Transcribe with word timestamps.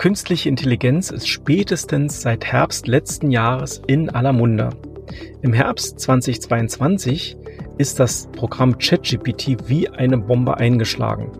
Künstliche 0.00 0.48
Intelligenz 0.48 1.10
ist 1.10 1.28
spätestens 1.28 2.22
seit 2.22 2.46
Herbst 2.46 2.88
letzten 2.88 3.30
Jahres 3.30 3.82
in 3.86 4.08
aller 4.08 4.32
Munde. 4.32 4.70
Im 5.42 5.52
Herbst 5.52 6.00
2022 6.00 7.36
ist 7.76 8.00
das 8.00 8.26
Programm 8.32 8.78
ChatGPT 8.78 9.68
wie 9.68 9.90
eine 9.90 10.16
Bombe 10.16 10.56
eingeschlagen. 10.56 11.30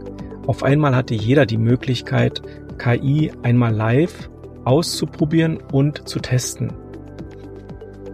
Auf 0.46 0.62
einmal 0.62 0.94
hatte 0.94 1.14
jeder 1.14 1.46
die 1.46 1.56
Möglichkeit, 1.56 2.42
KI 2.76 3.32
einmal 3.42 3.74
live 3.74 4.28
auszuprobieren 4.66 5.56
und 5.72 6.06
zu 6.06 6.18
testen. 6.18 6.70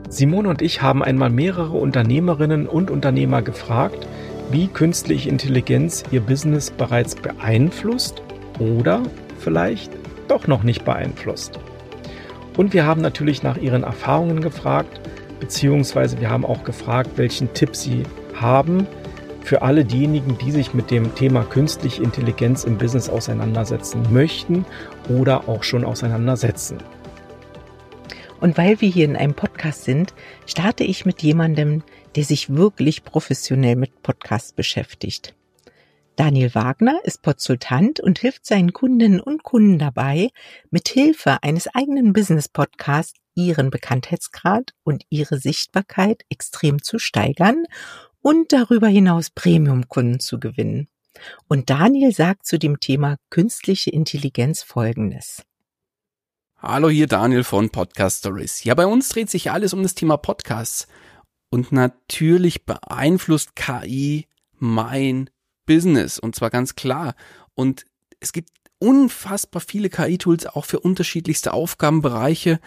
Simone 0.09 0.49
und 0.49 0.63
ich 0.63 0.81
haben 0.81 1.03
einmal 1.03 1.31
mehrere 1.31 1.77
Unternehmerinnen 1.77 2.69
und 2.69 2.93
Unternehmer 2.93 3.43
gefragt, 3.43 4.07
wie 4.53 4.69
künstliche 4.69 5.29
Intelligenz 5.29 6.05
ihr 6.13 6.21
Business 6.21 6.71
bereits 6.71 7.17
beeinflusst 7.17 8.23
oder 8.61 9.03
vielleicht 9.41 9.96
doch 10.29 10.47
noch 10.47 10.63
nicht 10.63 10.85
beeinflusst. 10.85 11.59
Und 12.57 12.73
wir 12.73 12.87
haben 12.87 13.03
natürlich 13.03 13.43
nach 13.43 13.57
ihren 13.57 13.85
Erfahrungen 13.85 14.41
gefragt, 14.41 15.01
beziehungsweise 15.41 16.21
wir 16.21 16.31
haben 16.31 16.45
auch 16.45 16.65
gefragt, 16.65 17.11
welchen 17.17 17.53
Tipp 17.53 17.77
sie 17.77 18.03
haben 18.35 18.87
für 19.47 19.63
alle 19.63 19.85
diejenigen, 19.85 20.37
die 20.39 20.51
sich 20.51 20.75
mit 20.75 20.91
dem 20.91 21.15
Thema 21.15 21.45
künstliche 21.45 22.03
Intelligenz 22.03 22.65
im 22.65 22.79
Business 22.79 23.09
auseinandersetzen 23.09 24.03
möchten 24.13 24.65
oder 25.09 25.49
auch 25.49 25.63
schon 25.63 25.85
auseinandersetzen. 25.85 26.79
Und 28.41 28.59
weil 28.59 28.81
wir 28.81 28.89
hier 28.89 29.05
in 29.05 29.17
einem 29.17 29.35
Podcast 29.35 29.85
sind, 29.85 30.15
starte 30.47 30.83
ich 30.83 31.07
mit 31.07 31.23
jemandem, 31.23 31.85
der 32.17 32.25
sich 32.25 32.55
wirklich 32.55 33.05
professionell 33.05 33.77
mit 33.77 34.03
Podcasts 34.03 34.53
beschäftigt. 34.53 35.36
Daniel 36.17 36.55
Wagner 36.55 36.99
ist 37.05 37.23
Konsultant 37.23 38.01
und 38.01 38.19
hilft 38.19 38.47
seinen 38.47 38.73
Kundinnen 38.73 39.21
und 39.21 39.43
Kunden 39.43 39.79
dabei, 39.79 40.31
mit 40.71 40.89
Hilfe 40.89 41.43
eines 41.43 41.69
eigenen 41.75 42.15
Business 42.15 42.49
Podcasts 42.49 43.21
ihren 43.35 43.69
Bekanntheitsgrad 43.69 44.73
und 44.83 45.05
ihre 45.11 45.39
Sichtbarkeit 45.39 46.23
extrem 46.31 46.83
zu 46.83 46.99
steigern 46.99 47.65
und 48.23 48.53
darüber 48.53 48.89
hinaus 48.89 49.29
Premium-Kunden 49.29 50.19
zu 50.19 50.41
gewinnen. 50.41 50.89
Und 51.49 51.69
Daniel 51.69 52.13
sagt 52.13 52.47
zu 52.47 52.59
dem 52.59 52.81
Thema 52.81 53.17
künstliche 53.29 53.91
Intelligenz 53.91 54.63
Folgendes. 54.63 55.43
Hallo, 56.57 56.89
hier 56.89 57.07
Daniel 57.07 57.45
von 57.45 57.69
Podcast 57.69 58.21
Stories. 58.21 58.65
Ja, 58.65 58.75
bei 58.75 58.87
uns 58.87 59.11
dreht 59.11 59.29
sich 59.29 59.51
alles 59.51 59.75
um 59.75 59.83
das 59.83 59.95
Thema 59.95 60.17
Podcasts. 60.17 60.89
Und 61.51 61.73
natürlich 61.73 62.65
beeinflusst 62.65 63.55
KI 63.55 64.27
mein 64.59 65.29
Business 65.67 66.19
und 66.19 66.35
zwar 66.35 66.51
ganz 66.51 66.75
klar. 66.75 67.15
Und 67.55 67.85
es 68.21 68.33
gibt 68.33 68.51
unfassbar 68.79 69.61
viele 69.61 69.89
KI-Tools 69.89 70.47
auch 70.47 70.65
für 70.65 70.81
unterschiedlichste 70.81 71.53
Aufgabenbereiche, 71.53 72.61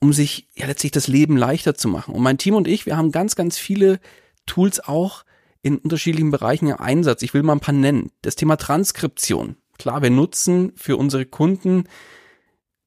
um 0.00 0.12
sich 0.12 0.48
ja 0.54 0.66
letztlich 0.66 0.92
das 0.92 1.08
Leben 1.08 1.36
leichter 1.36 1.74
zu 1.74 1.88
machen. 1.88 2.14
Und 2.14 2.22
mein 2.22 2.38
Team 2.38 2.54
und 2.54 2.68
ich, 2.68 2.86
wir 2.86 2.96
haben 2.96 3.12
ganz, 3.12 3.34
ganz 3.36 3.58
viele 3.58 4.00
Tools 4.46 4.80
auch 4.80 5.24
in 5.62 5.78
unterschiedlichen 5.78 6.30
Bereichen 6.30 6.68
im 6.68 6.78
Einsatz. 6.78 7.22
Ich 7.22 7.34
will 7.34 7.42
mal 7.42 7.54
ein 7.54 7.60
paar 7.60 7.74
nennen. 7.74 8.12
Das 8.22 8.36
Thema 8.36 8.56
Transkription. 8.56 9.56
Klar, 9.76 10.02
wir 10.02 10.10
nutzen 10.10 10.72
für 10.76 10.96
unsere 10.96 11.26
Kunden 11.26 11.84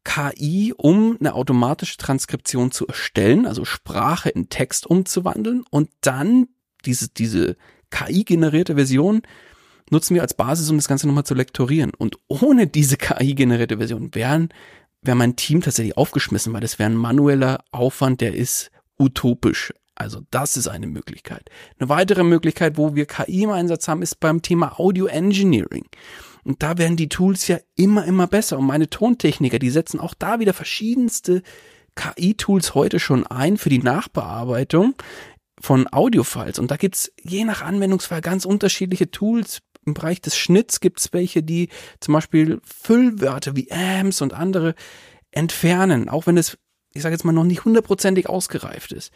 KI, 0.03 0.73
um 0.75 1.17
eine 1.19 1.35
automatische 1.35 1.97
Transkription 1.97 2.71
zu 2.71 2.87
erstellen, 2.87 3.45
also 3.45 3.65
Sprache 3.65 4.29
in 4.29 4.49
Text 4.49 4.87
umzuwandeln 4.87 5.63
und 5.69 5.89
dann 6.01 6.47
diese, 6.85 7.09
diese 7.09 7.55
KI-generierte 7.91 8.75
Version 8.75 9.21
nutzen 9.92 10.16
wir 10.16 10.22
als 10.22 10.34
Basis, 10.34 10.70
um 10.70 10.78
das 10.78 10.88
Ganze 10.88 11.08
nochmal 11.08 11.25
zu 11.25 11.34
lektorieren. 11.34 11.92
Und 11.97 12.17
ohne 12.28 12.67
diese 12.67 12.97
KI-generierte 12.97 13.78
Version 13.78 14.14
wären, 14.16 14.50
wäre 15.02 15.18
mein 15.18 15.35
Team 15.35 15.62
tatsächlich 15.62 15.97
aufgeschmissen, 15.97 16.53
weil 16.53 16.62
das 16.62 16.79
wäre 16.79 16.90
ein 16.90 16.96
manueller 16.96 17.63
Aufwand, 17.72 18.22
der 18.22 18.35
ist 18.35 18.72
utopisch. 19.00 19.74
Also 19.96 20.22
das 20.31 20.57
ist 20.57 20.68
eine 20.68 20.88
Möglichkeit. 20.88 21.50
Eine 21.78 21.90
weitere 21.90 22.24
Möglichkeit, 22.24 22.78
wo 22.78 22.96
wir 22.96 23.06
KI 23.06 23.44
im 23.44 23.51
Einsatz 23.51 23.88
haben, 23.88 24.01
ist 24.01 24.19
beim 24.19 24.41
Thema 24.41 24.80
Audio 24.80 25.06
Engineering. 25.06 25.85
Und 26.44 26.63
da 26.63 26.78
werden 26.78 26.97
die 26.97 27.09
Tools 27.09 27.47
ja 27.47 27.59
immer, 27.75 28.06
immer 28.06 28.28
besser. 28.28 28.57
Und 28.57 28.66
meine 28.66 28.90
Tontechniker, 28.90 29.59
die 29.59 29.69
setzen 29.69 30.00
auch 30.00 30.13
da 30.13 30.40
wieder 30.40 30.53
verschiedenste 30.53 31.44
KI-Tools 31.96 32.74
heute 32.74 33.00
schon 33.00 33.28
ein 33.28 33.57
für 33.57 33.69
die 33.69 33.80
Nachbearbeitung 33.80 34.96
von 35.59 35.88
Audiofiles. 35.91 36.57
Und 36.57 36.72
da 36.72 36.78
gibt's 36.78 37.12
je 37.22 37.44
nach 37.44 37.62
Anwendungsfall 37.62 38.22
ganz 38.22 38.46
unterschiedliche 38.46 39.12
Tools. 39.12 39.59
Im 39.86 39.94
Bereich 39.94 40.22
des 40.22 40.38
Schnitts 40.38 40.80
gibt's 40.80 41.12
welche, 41.12 41.44
die 41.44 41.69
zum 42.00 42.14
Beispiel 42.14 42.59
Füllwörter 42.64 43.56
wie 43.56 43.72
Ams 43.72 44.22
und 44.22 44.34
andere 44.34 44.75
entfernen, 45.31 46.09
auch 46.09 46.28
wenn 46.28 46.38
es, 46.38 46.58
ich 46.94 47.02
sage 47.02 47.14
jetzt 47.14 47.24
mal, 47.24 47.31
noch 47.31 47.44
nicht 47.44 47.66
hundertprozentig 47.66 48.30
ausgereift 48.30 48.92
ist. 48.92 49.12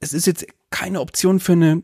Es 0.00 0.12
ist 0.12 0.26
jetzt 0.26 0.46
keine 0.70 1.00
Option 1.00 1.40
für 1.40 1.52
eine 1.52 1.82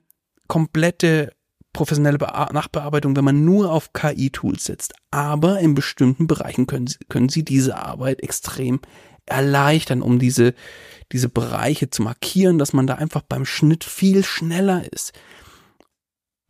komplette 0.49 1.33
professionelle 1.73 2.19
Nachbearbeitung, 2.19 3.17
wenn 3.17 3.25
man 3.25 3.45
nur 3.45 3.73
auf 3.73 3.93
KI-Tools 3.93 4.65
setzt. 4.65 4.95
Aber 5.11 5.59
in 5.61 5.75
bestimmten 5.75 6.27
Bereichen 6.27 6.67
können, 6.67 6.93
können 7.09 7.31
sie 7.31 7.45
diese 7.45 7.77
Arbeit 7.77 8.23
extrem 8.23 8.81
erleichtern, 9.27 10.03
um 10.03 10.19
diese, 10.19 10.55
diese 11.13 11.29
Bereiche 11.29 11.91
zu 11.91 12.03
markieren, 12.03 12.59
dass 12.59 12.73
man 12.73 12.87
da 12.87 12.97
einfach 12.97 13.23
beim 13.23 13.45
Schnitt 13.45 13.85
viel 13.85 14.25
schneller 14.25 14.85
ist. 14.93 15.13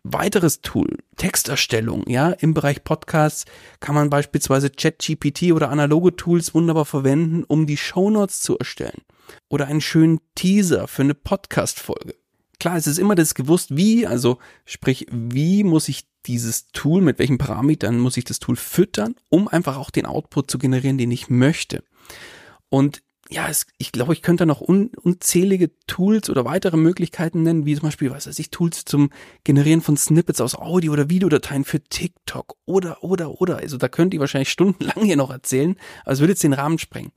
Weiteres 0.04 0.62
Tool, 0.62 0.98
Texterstellung, 1.16 2.04
ja, 2.08 2.30
im 2.30 2.54
Bereich 2.54 2.82
Podcasts 2.82 3.44
kann 3.78 3.94
man 3.94 4.10
beispielsweise 4.10 4.68
ChatGPT 4.68 5.52
oder 5.52 5.70
analoge 5.70 6.16
Tools 6.16 6.54
wunderbar 6.54 6.84
verwenden, 6.84 7.44
um 7.44 7.66
die 7.66 7.76
Shownotes 7.76 8.40
zu 8.40 8.58
erstellen. 8.58 9.02
Oder 9.48 9.66
einen 9.66 9.80
schönen 9.80 10.20
Teaser 10.34 10.88
für 10.88 11.02
eine 11.02 11.14
Podcast-Folge. 11.14 12.16
Klar, 12.58 12.76
es 12.76 12.88
ist 12.88 12.98
immer 12.98 13.14
das 13.14 13.34
gewusst, 13.34 13.76
wie, 13.76 14.06
also 14.06 14.38
sprich, 14.64 15.06
wie 15.10 15.62
muss 15.62 15.88
ich 15.88 16.06
dieses 16.26 16.68
Tool, 16.68 17.00
mit 17.00 17.18
welchen 17.18 17.38
Parametern 17.38 17.98
muss 17.98 18.16
ich 18.16 18.24
das 18.24 18.40
Tool 18.40 18.56
füttern, 18.56 19.14
um 19.30 19.48
einfach 19.48 19.76
auch 19.76 19.90
den 19.90 20.06
Output 20.06 20.50
zu 20.50 20.58
generieren, 20.58 20.98
den 20.98 21.10
ich 21.10 21.30
möchte. 21.30 21.84
Und 22.68 23.02
ja, 23.30 23.48
es, 23.48 23.66
ich 23.78 23.92
glaube, 23.92 24.12
ich 24.12 24.22
könnte 24.22 24.46
noch 24.46 24.60
un, 24.60 24.90
unzählige 25.02 25.70
Tools 25.86 26.28
oder 26.28 26.44
weitere 26.44 26.76
Möglichkeiten 26.76 27.42
nennen, 27.42 27.64
wie 27.64 27.74
zum 27.74 27.84
Beispiel, 27.84 28.10
was 28.10 28.26
weiß 28.26 28.38
ich, 28.38 28.50
Tools 28.50 28.84
zum 28.84 29.10
Generieren 29.44 29.80
von 29.80 29.96
Snippets 29.96 30.40
aus 30.40 30.54
Audio- 30.54 30.92
oder 30.92 31.08
Videodateien 31.08 31.64
für 31.64 31.82
TikTok 31.82 32.56
oder, 32.64 33.02
oder, 33.02 33.40
oder. 33.40 33.58
Also 33.58 33.78
da 33.78 33.88
könnt 33.88 34.12
ihr 34.12 34.20
wahrscheinlich 34.20 34.50
stundenlang 34.50 35.04
hier 35.04 35.16
noch 35.16 35.30
erzählen, 35.30 35.76
es 36.04 36.20
würde 36.20 36.32
jetzt 36.32 36.42
den 36.42 36.52
Rahmen 36.52 36.78
sprengen. 36.78 37.12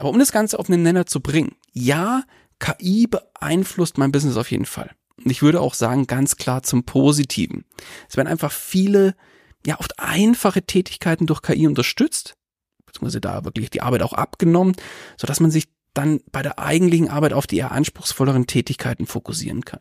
Aber 0.00 0.10
um 0.10 0.18
das 0.18 0.32
Ganze 0.32 0.58
auf 0.58 0.68
einen 0.68 0.82
Nenner 0.82 1.06
zu 1.06 1.20
bringen, 1.20 1.54
ja, 1.72 2.24
KI 2.58 3.06
beeinflusst 3.06 3.98
mein 3.98 4.12
Business 4.12 4.36
auf 4.36 4.50
jeden 4.50 4.66
Fall. 4.66 4.90
Und 5.22 5.30
ich 5.30 5.42
würde 5.42 5.60
auch 5.60 5.74
sagen, 5.74 6.06
ganz 6.06 6.36
klar 6.36 6.62
zum 6.62 6.84
Positiven. 6.84 7.64
Es 8.08 8.16
werden 8.16 8.28
einfach 8.28 8.50
viele, 8.50 9.14
ja, 9.64 9.78
oft 9.78 9.98
einfache 10.00 10.62
Tätigkeiten 10.62 11.26
durch 11.26 11.42
KI 11.42 11.66
unterstützt, 11.66 12.34
beziehungsweise 12.94 13.20
da 13.20 13.44
wirklich 13.44 13.70
die 13.70 13.82
Arbeit 13.82 14.02
auch 14.02 14.12
abgenommen, 14.12 14.74
so 15.16 15.26
dass 15.26 15.40
man 15.40 15.50
sich 15.50 15.68
dann 15.92 16.20
bei 16.32 16.42
der 16.42 16.58
eigentlichen 16.58 17.08
Arbeit 17.08 17.32
auf 17.32 17.46
die 17.46 17.58
eher 17.58 17.72
anspruchsvolleren 17.72 18.46
Tätigkeiten 18.46 19.06
fokussieren 19.06 19.64
kann. 19.64 19.80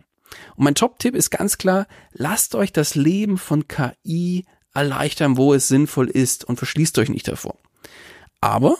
Und 0.55 0.65
mein 0.65 0.75
Top-Tipp 0.75 1.15
ist 1.15 1.29
ganz 1.29 1.57
klar, 1.57 1.87
lasst 2.11 2.55
euch 2.55 2.73
das 2.73 2.95
Leben 2.95 3.37
von 3.37 3.67
KI 3.67 4.45
erleichtern, 4.73 5.37
wo 5.37 5.53
es 5.53 5.67
sinnvoll 5.67 6.09
ist 6.09 6.43
und 6.45 6.57
verschließt 6.57 6.97
euch 6.99 7.09
nicht 7.09 7.27
davor. 7.27 7.57
Aber 8.41 8.77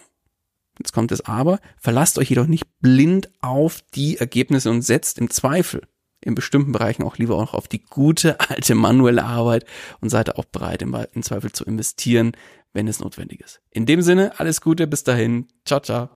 jetzt 0.79 0.93
kommt 0.93 1.11
das 1.11 1.21
Aber, 1.21 1.59
verlasst 1.77 2.17
euch 2.17 2.29
jedoch 2.29 2.47
nicht 2.47 2.65
blind 2.81 3.29
auf 3.41 3.81
die 3.93 4.17
Ergebnisse 4.17 4.69
und 4.69 4.81
setzt 4.81 5.19
im 5.19 5.29
Zweifel 5.29 5.81
in 6.21 6.35
bestimmten 6.35 6.71
Bereichen 6.71 7.03
auch 7.03 7.17
lieber 7.17 7.35
auch 7.35 7.53
auf 7.53 7.67
die 7.67 7.83
gute 7.83 8.39
alte 8.39 8.75
manuelle 8.75 9.23
Arbeit 9.23 9.65
und 10.01 10.09
seid 10.09 10.35
auch 10.37 10.45
bereit, 10.45 10.81
im, 10.81 11.23
Zweifel 11.23 11.51
zu 11.51 11.65
investieren, 11.65 12.31
wenn 12.73 12.87
es 12.87 12.99
notwendig 12.99 13.41
ist. 13.41 13.61
In 13.71 13.85
dem 13.85 14.01
Sinne, 14.01 14.39
alles 14.39 14.61
Gute, 14.61 14.87
bis 14.87 15.03
dahin. 15.03 15.47
Ciao, 15.65 15.79
ciao. 15.79 16.09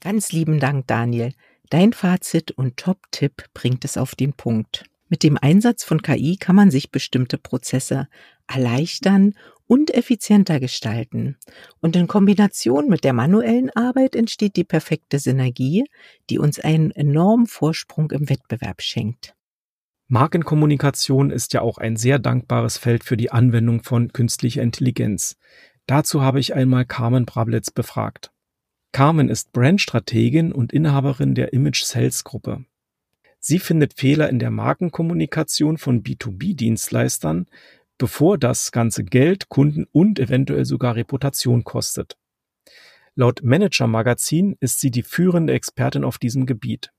Ganz 0.00 0.32
lieben 0.32 0.58
Dank, 0.58 0.86
Daniel. 0.86 1.32
Dein 1.70 1.92
Fazit 1.92 2.50
und 2.52 2.76
Top-Tipp 2.76 3.44
bringt 3.54 3.84
es 3.84 3.96
auf 3.96 4.14
den 4.14 4.32
Punkt. 4.32 4.84
Mit 5.08 5.22
dem 5.22 5.36
Einsatz 5.36 5.84
von 5.84 6.02
KI 6.02 6.36
kann 6.36 6.56
man 6.56 6.70
sich 6.70 6.90
bestimmte 6.90 7.38
Prozesse 7.38 8.08
erleichtern 8.46 9.34
und 9.66 9.92
effizienter 9.94 10.60
gestalten. 10.60 11.36
Und 11.80 11.96
in 11.96 12.08
Kombination 12.08 12.88
mit 12.88 13.04
der 13.04 13.12
manuellen 13.12 13.70
Arbeit 13.70 14.16
entsteht 14.16 14.56
die 14.56 14.64
perfekte 14.64 15.18
Synergie, 15.18 15.84
die 16.30 16.38
uns 16.38 16.58
einen 16.58 16.90
enormen 16.90 17.46
Vorsprung 17.46 18.10
im 18.10 18.28
Wettbewerb 18.28 18.82
schenkt. 18.82 19.34
Markenkommunikation 20.12 21.30
ist 21.30 21.54
ja 21.54 21.62
auch 21.62 21.78
ein 21.78 21.96
sehr 21.96 22.18
dankbares 22.18 22.76
Feld 22.76 23.02
für 23.02 23.16
die 23.16 23.30
Anwendung 23.30 23.82
von 23.82 24.12
künstlicher 24.12 24.60
Intelligenz. 24.60 25.38
Dazu 25.86 26.20
habe 26.20 26.38
ich 26.38 26.52
einmal 26.52 26.84
Carmen 26.84 27.24
Brablitz 27.24 27.70
befragt. 27.70 28.30
Carmen 28.92 29.30
ist 29.30 29.52
Brandstrategin 29.52 30.52
und 30.52 30.70
Inhaberin 30.70 31.34
der 31.34 31.54
Image 31.54 31.84
Sales 31.84 32.24
Gruppe. 32.24 32.66
Sie 33.40 33.58
findet 33.58 33.94
Fehler 33.94 34.28
in 34.28 34.38
der 34.38 34.50
Markenkommunikation 34.50 35.78
von 35.78 36.02
B2B-Dienstleistern 36.02 37.46
bevor 37.96 38.36
das 38.36 38.70
ganze 38.70 39.04
Geld, 39.04 39.48
Kunden 39.48 39.86
und 39.92 40.18
eventuell 40.18 40.66
sogar 40.66 40.94
Reputation 40.94 41.64
kostet. 41.64 42.18
Laut 43.14 43.42
Manager 43.42 43.86
Magazin 43.86 44.58
ist 44.60 44.78
sie 44.80 44.90
die 44.90 45.04
führende 45.04 45.54
Expertin 45.54 46.04
auf 46.04 46.18
diesem 46.18 46.44
Gebiet. 46.44 46.92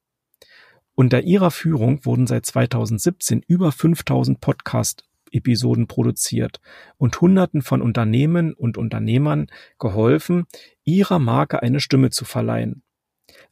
Unter 0.95 1.21
ihrer 1.21 1.49
Führung 1.49 2.05
wurden 2.05 2.27
seit 2.27 2.45
2017 2.45 3.41
über 3.47 3.71
5000 3.71 4.39
Podcast-Episoden 4.39 5.87
produziert 5.87 6.61
und 6.97 7.19
Hunderten 7.19 7.63
von 7.63 7.81
Unternehmen 7.81 8.53
und 8.53 8.77
Unternehmern 8.77 9.47
geholfen, 9.79 10.45
ihrer 10.83 11.17
Marke 11.17 11.63
eine 11.63 11.79
Stimme 11.79 12.11
zu 12.11 12.25
verleihen. 12.25 12.83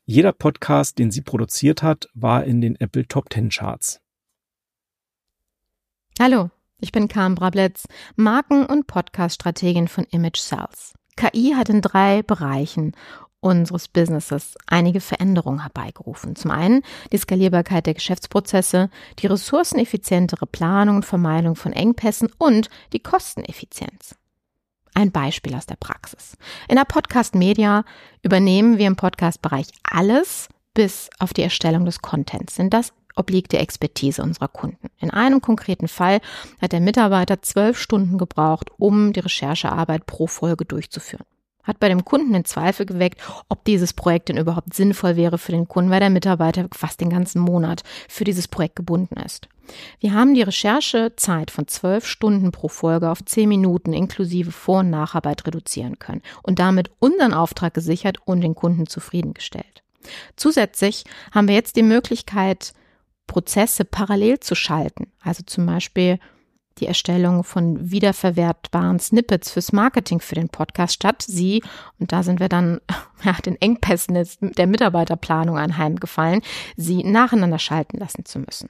Jeder 0.06 0.34
Podcast, 0.34 1.00
den 1.00 1.10
sie 1.10 1.22
produziert 1.22 1.82
hat, 1.82 2.10
war 2.14 2.44
in 2.44 2.62
den 2.62 2.76
Apple 2.76 3.08
Top 3.08 3.34
10 3.34 3.50
Charts. 3.50 4.02
Hallo, 6.20 6.52
ich 6.80 6.92
bin 6.92 7.08
Carmen 7.08 7.34
Brabletz, 7.34 7.88
Marken- 8.16 8.68
und 8.68 8.86
Podcast-Strategin 8.86 9.88
von 9.88 10.04
Image 10.12 10.38
Sales. 10.38 10.94
KI 11.16 11.54
hat 11.56 11.70
in 11.70 11.82
drei 11.82 12.22
Bereichen 12.22 12.92
unseres 13.42 13.88
Businesses 13.88 14.56
einige 14.68 15.02
Veränderungen 15.02 15.62
herbeigerufen. 15.62 16.36
Zum 16.36 16.52
einen 16.52 16.84
die 17.12 17.18
Skalierbarkeit 17.18 17.86
der 17.86 17.96
Geschäftsprozesse, 17.96 18.90
die 19.20 19.28
ressourceneffizientere 19.28 20.46
Planung 20.46 20.98
und 20.98 21.06
Vermeidung 21.06 21.56
von 21.56 21.74
Engpässen 21.74 22.30
und 22.38 22.70
die 22.94 23.00
Kosteneffizienz. 23.00 24.16
Ein 24.94 25.12
Beispiel 25.12 25.56
aus 25.56 25.66
der 25.66 25.78
Praxis. 25.78 26.38
In 26.68 26.76
der 26.76 26.86
Podcast 26.86 27.36
Media 27.36 27.84
übernehmen 28.24 28.78
wir 28.78 28.88
im 28.88 28.96
Podcast-Bereich 28.96 29.68
alles 29.84 30.48
bis 30.74 31.10
auf 31.20 31.34
die 31.34 31.44
Erstellung 31.44 31.86
des 31.86 32.02
Contents. 32.02 32.56
Sind 32.56 32.74
das 32.74 32.94
obliegt 33.16 33.52
der 33.52 33.62
Expertise 33.62 34.22
unserer 34.22 34.48
Kunden. 34.48 34.90
In 35.00 35.12
einem 35.12 35.42
konkreten 35.42 35.88
Fall 35.88 36.22
hat 36.62 36.72
der 36.72 36.80
Mitarbeiter 36.80 37.42
zwölf 37.42 37.78
Stunden 37.80 38.18
gebraucht, 38.18 38.70
um 38.78 39.14
die 39.14 39.20
Recherchearbeit 39.20 40.06
pro 40.06 40.28
Folge 40.28 40.66
durchzuführen. 40.66 41.26
Hat 41.64 41.80
bei 41.80 41.90
dem 41.90 42.06
Kunden 42.06 42.34
den 42.34 42.46
Zweifel 42.46 42.86
geweckt, 42.86 43.22
ob 43.50 43.66
dieses 43.66 43.94
Projekt 43.94 44.30
denn 44.30 44.38
überhaupt 44.38 44.74
sinnvoll 44.74 45.16
wäre 45.16 45.38
für 45.38 45.52
den 45.52 45.68
Kunden, 45.68 45.92
weil 45.92 46.00
der 46.00 46.10
Mitarbeiter 46.10 46.68
fast 46.74 47.02
den 47.02 47.10
ganzen 47.10 47.40
Monat 47.40 47.84
für 48.08 48.24
dieses 48.24 48.48
Projekt 48.48 48.76
gebunden 48.76 49.20
ist. 49.20 49.48
Wir 50.00 50.14
haben 50.14 50.34
die 50.34 50.42
Recherchezeit 50.42 51.52
von 51.52 51.68
zwölf 51.68 52.06
Stunden 52.06 52.52
pro 52.52 52.68
Folge 52.68 53.10
auf 53.10 53.24
zehn 53.24 53.48
Minuten 53.50 53.94
inklusive 53.94 54.52
Vor- 54.52 54.80
und 54.80 54.90
Nacharbeit 54.90 55.46
reduzieren 55.46 56.00
können 56.00 56.22
und 56.44 56.60
damit 56.60 56.92
unseren 57.00 57.34
Auftrag 57.34 57.74
gesichert 57.74 58.18
und 58.26 58.42
den 58.42 58.56
Kunden 58.56 58.88
zufriedengestellt. 58.88 59.84
Zusätzlich 60.36 61.04
haben 61.32 61.48
wir 61.48 61.56
jetzt 61.56 61.76
die 61.76 61.84
Möglichkeit, 61.84 62.74
Prozesse 63.28 63.86
parallel 63.86 64.40
zu 64.40 64.56
schalten. 64.56 65.12
Also 65.22 65.44
zum 65.46 65.66
Beispiel 65.66 66.20
die 66.80 66.88
Erstellung 66.88 67.44
von 67.44 67.92
wiederverwertbaren 67.92 69.00
Snippets 69.00 69.52
fürs 69.52 69.72
Marketing 69.72 70.20
für 70.20 70.36
den 70.36 70.50
Podcast 70.50 70.94
statt 70.94 71.24
sie, 71.28 71.64
und 72.00 72.12
da 72.12 72.24
sind 72.24 72.40
wir 72.40 72.50
dann 72.50 72.80
ja, 73.24 73.34
den 73.34 73.56
Engpässen 73.62 74.18
der 74.42 74.68
Mitarbeiterplanung 74.68 75.58
anheimgefallen, 75.58 76.42
sie 76.78 77.04
nacheinander 77.04 77.60
schalten 77.60 77.98
lassen 77.98 78.26
zu 78.26 78.40
müssen. 78.40 78.70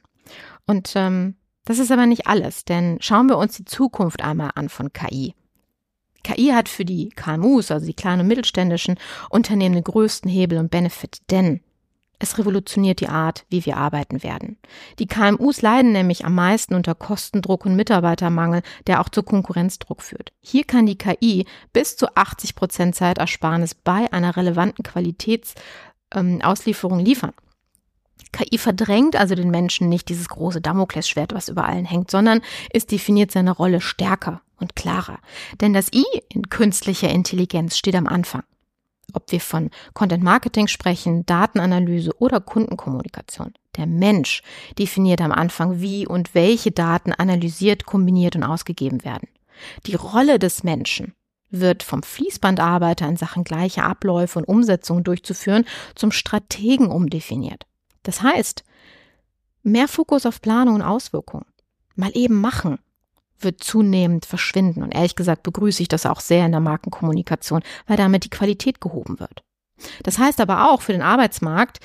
Und 0.65 0.94
ähm, 0.95 1.36
das 1.65 1.80
ist 1.80 1.92
aber 1.92 2.06
nicht 2.06 2.27
alles, 2.27 2.65
denn 2.65 2.98
schauen 3.01 3.27
wir 3.27 3.38
uns 3.38 3.56
die 3.56 3.65
Zukunft 3.65 4.24
einmal 4.24 4.51
an 4.56 4.69
von 4.69 4.92
KI. 4.92 5.36
KI 6.24 6.50
hat 6.50 6.69
für 6.69 6.86
die 6.86 7.09
KMUs, 7.09 7.71
also 7.71 7.86
die 7.86 7.94
kleinen 7.94 8.21
und 8.21 8.27
mittelständischen 8.27 8.98
Unternehmen 9.30 9.75
den 9.75 9.83
größten 9.83 10.30
Hebel 10.30 10.57
und 10.57 10.69
Benefit, 10.69 11.19
denn 11.31 11.62
es 12.22 12.38
revolutioniert 12.38 13.02
die 13.02 13.08
Art, 13.08 13.46
wie 13.50 13.66
wir 13.66 13.78
arbeiten 13.78 14.22
werden. 14.22 14.58
Die 15.00 15.08
KMUs 15.08 15.64
leiden 15.64 15.92
nämlich 15.92 16.24
am 16.24 16.36
meisten 16.36 16.76
unter 16.76 16.94
Kostendruck 16.94 17.66
und 17.66 17.76
Mitarbeitermangel, 17.76 18.62
der 18.86 19.02
auch 19.02 19.10
zu 19.10 19.24
Konkurrenzdruck 19.24 20.04
führt. 20.04 20.32
Hier 20.40 20.64
kann 20.64 20.86
die 20.86 20.98
KI 20.98 21.48
bis 21.74 21.98
zu 21.98 22.16
80 22.16 22.56
Prozent 22.56 22.96
Zeitersparnis 22.96 23.74
bei 23.74 24.14
einer 24.14 24.38
relevanten 24.38 24.84
Qualitätsauslieferung 24.84 27.00
ähm, 27.00 27.06
liefern. 27.06 27.34
KI 28.32 28.60
verdrängt 28.60 29.16
also 29.16 29.34
den 29.36 29.50
Menschen 29.50 29.90
nicht 29.90 30.10
dieses 30.10 30.30
große 30.30 30.62
Damoklesschwert, 30.62 31.34
was 31.34 31.50
über 31.50 31.66
allen 31.66 31.86
hängt, 31.86 32.12
sondern 32.12 32.42
es 32.70 32.86
definiert 32.86 33.32
seine 33.32 33.52
Rolle 33.52 33.82
stärker 33.82 34.42
und 34.58 34.76
klarer. 34.76 35.18
Denn 35.60 35.74
das 35.74 35.92
I 35.92 36.06
in 36.30 36.50
künstlicher 36.50 37.10
Intelligenz 37.10 37.78
steht 37.78 37.96
am 37.96 38.06
Anfang 38.08 38.44
ob 39.13 39.31
wir 39.31 39.40
von 39.40 39.69
Content 39.94 40.24
Marketing 40.24 40.68
sprechen, 40.68 41.25
Datenanalyse 41.25 42.16
oder 42.19 42.40
Kundenkommunikation. 42.40 43.54
Der 43.78 43.88
Mensch 43.88 44.42
definiert 44.78 45.22
am 45.22 45.31
Anfang, 45.31 45.81
wie 45.81 46.06
und 46.06 46.36
welche 46.36 46.72
Daten 46.72 47.13
analysiert, 47.13 47.86
kombiniert 47.86 48.36
und 48.36 48.44
ausgegeben 48.44 49.04
werden. 49.04 49.30
Die 49.86 49.96
Rolle 49.96 50.40
des 50.40 50.63
Menschen 50.63 51.13
wird 51.50 51.84
vom 51.84 52.02
Fließbandarbeiter 52.02 53.08
in 53.08 53.18
Sachen 53.18 53.44
gleiche 53.44 53.84
Abläufe 53.84 54.40
und 54.40 54.46
Umsetzungen 54.46 55.04
durchzuführen 55.04 55.66
zum 55.96 56.12
Strategen 56.12 56.88
umdefiniert. 56.88 57.66
Das 58.04 58.22
heißt, 58.22 58.63
mehr 59.63 59.88
Fokus 59.88 60.25
auf 60.25 60.42
Planung 60.42 60.75
und 60.75 60.81
Auswirkungen. 60.81 61.46
Mal 61.96 62.12
eben 62.16 62.40
machen, 62.40 62.80
wird 63.44 63.64
zunehmend 63.64 64.26
verschwinden. 64.26 64.84
Und 64.84 64.94
ehrlich 64.94 65.16
gesagt 65.16 65.44
begrüße 65.44 65.82
ich 65.82 65.88
das 65.88 66.06
auch 66.06 66.20
sehr 66.20 66.46
in 66.46 66.52
der 66.52 66.62
Markenkommunikation, 66.62 67.62
weil 67.88 67.98
damit 67.98 68.26
die 68.26 68.30
Qualität 68.30 68.82
gehoben 68.82 69.20
wird. 69.20 69.44
Das 70.04 70.20
heißt 70.20 70.40
aber 70.42 70.72
auch 70.72 70.82
für 70.82 70.92
den 70.92 71.02
Arbeitsmarkt 71.02 71.80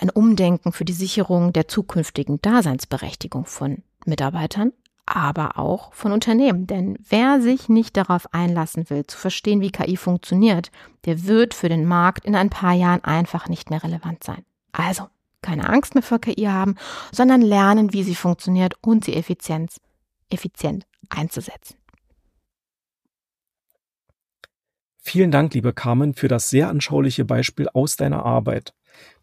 ein 0.00 0.10
Umdenken 0.10 0.72
für 0.72 0.84
die 0.84 0.92
Sicherung 0.92 1.52
der 1.52 1.68
zukünftigen 1.68 2.40
Daseinsberechtigung 2.40 3.44
von 3.46 3.82
Mitarbeitern, 4.04 4.72
aber 5.06 5.58
auch 5.58 5.92
von 5.94 6.12
Unternehmen. 6.12 6.66
Denn 6.66 6.98
wer 7.08 7.40
sich 7.40 7.68
nicht 7.68 7.96
darauf 7.96 8.32
einlassen 8.32 8.88
will, 8.90 9.06
zu 9.06 9.18
verstehen, 9.18 9.60
wie 9.60 9.70
KI 9.70 9.96
funktioniert, 9.96 10.70
der 11.06 11.24
wird 11.24 11.54
für 11.54 11.68
den 11.68 11.86
Markt 11.86 12.24
in 12.24 12.36
ein 12.36 12.50
paar 12.50 12.72
Jahren 12.74 13.02
einfach 13.04 13.48
nicht 13.48 13.70
mehr 13.70 13.82
relevant 13.82 14.24
sein. 14.24 14.44
Also, 14.72 15.04
keine 15.42 15.68
Angst 15.68 15.94
mehr 15.94 16.02
vor 16.02 16.20
KI 16.20 16.44
haben, 16.44 16.76
sondern 17.12 17.42
lernen, 17.42 17.92
wie 17.92 18.02
sie 18.02 18.14
funktioniert 18.14 18.74
und 18.80 19.04
sie 19.04 19.14
Effizienz 19.14 19.80
effizient 20.30 20.86
einzusetzen. 21.08 21.76
Vielen 25.06 25.30
Dank, 25.30 25.52
liebe 25.52 25.72
Carmen, 25.74 26.14
für 26.14 26.28
das 26.28 26.48
sehr 26.48 26.68
anschauliche 26.68 27.24
Beispiel 27.24 27.68
aus 27.68 27.96
deiner 27.96 28.24
Arbeit. 28.24 28.72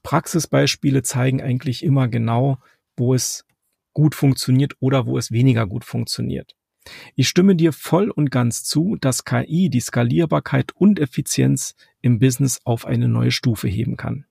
Praxisbeispiele 0.03 1.01
zeigen 1.01 1.41
eigentlich 1.41 1.83
immer 1.83 2.07
genau, 2.07 2.59
wo 2.95 3.15
es 3.15 3.45
gut 3.93 4.13
funktioniert 4.13 4.73
oder 4.79 5.05
wo 5.05 5.17
es 5.17 5.31
weniger 5.31 5.65
gut 5.65 5.83
funktioniert. 5.83 6.55
Ich 7.15 7.27
stimme 7.27 7.55
dir 7.55 7.73
voll 7.73 8.09
und 8.09 8.31
ganz 8.31 8.63
zu, 8.63 8.95
dass 8.99 9.25
KI 9.25 9.69
die 9.69 9.79
Skalierbarkeit 9.79 10.71
und 10.75 10.99
Effizienz 10.99 11.75
im 12.01 12.19
Business 12.19 12.59
auf 12.63 12.85
eine 12.85 13.07
neue 13.07 13.31
Stufe 13.31 13.67
heben 13.67 13.97
kann. 13.97 14.25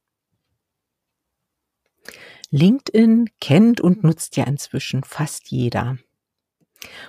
LinkedIn 2.50 3.28
kennt 3.40 3.80
und 3.80 4.02
nutzt 4.02 4.36
ja 4.36 4.44
inzwischen 4.44 5.04
fast 5.04 5.50
jeder. 5.50 5.98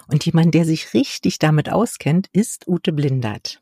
Und 0.08 0.26
jemand, 0.26 0.54
der 0.54 0.66
sich 0.66 0.94
richtig 0.94 1.40
damit 1.40 1.70
auskennt, 1.72 2.28
ist 2.34 2.68
Ute 2.68 2.92
Blindert. 2.92 3.62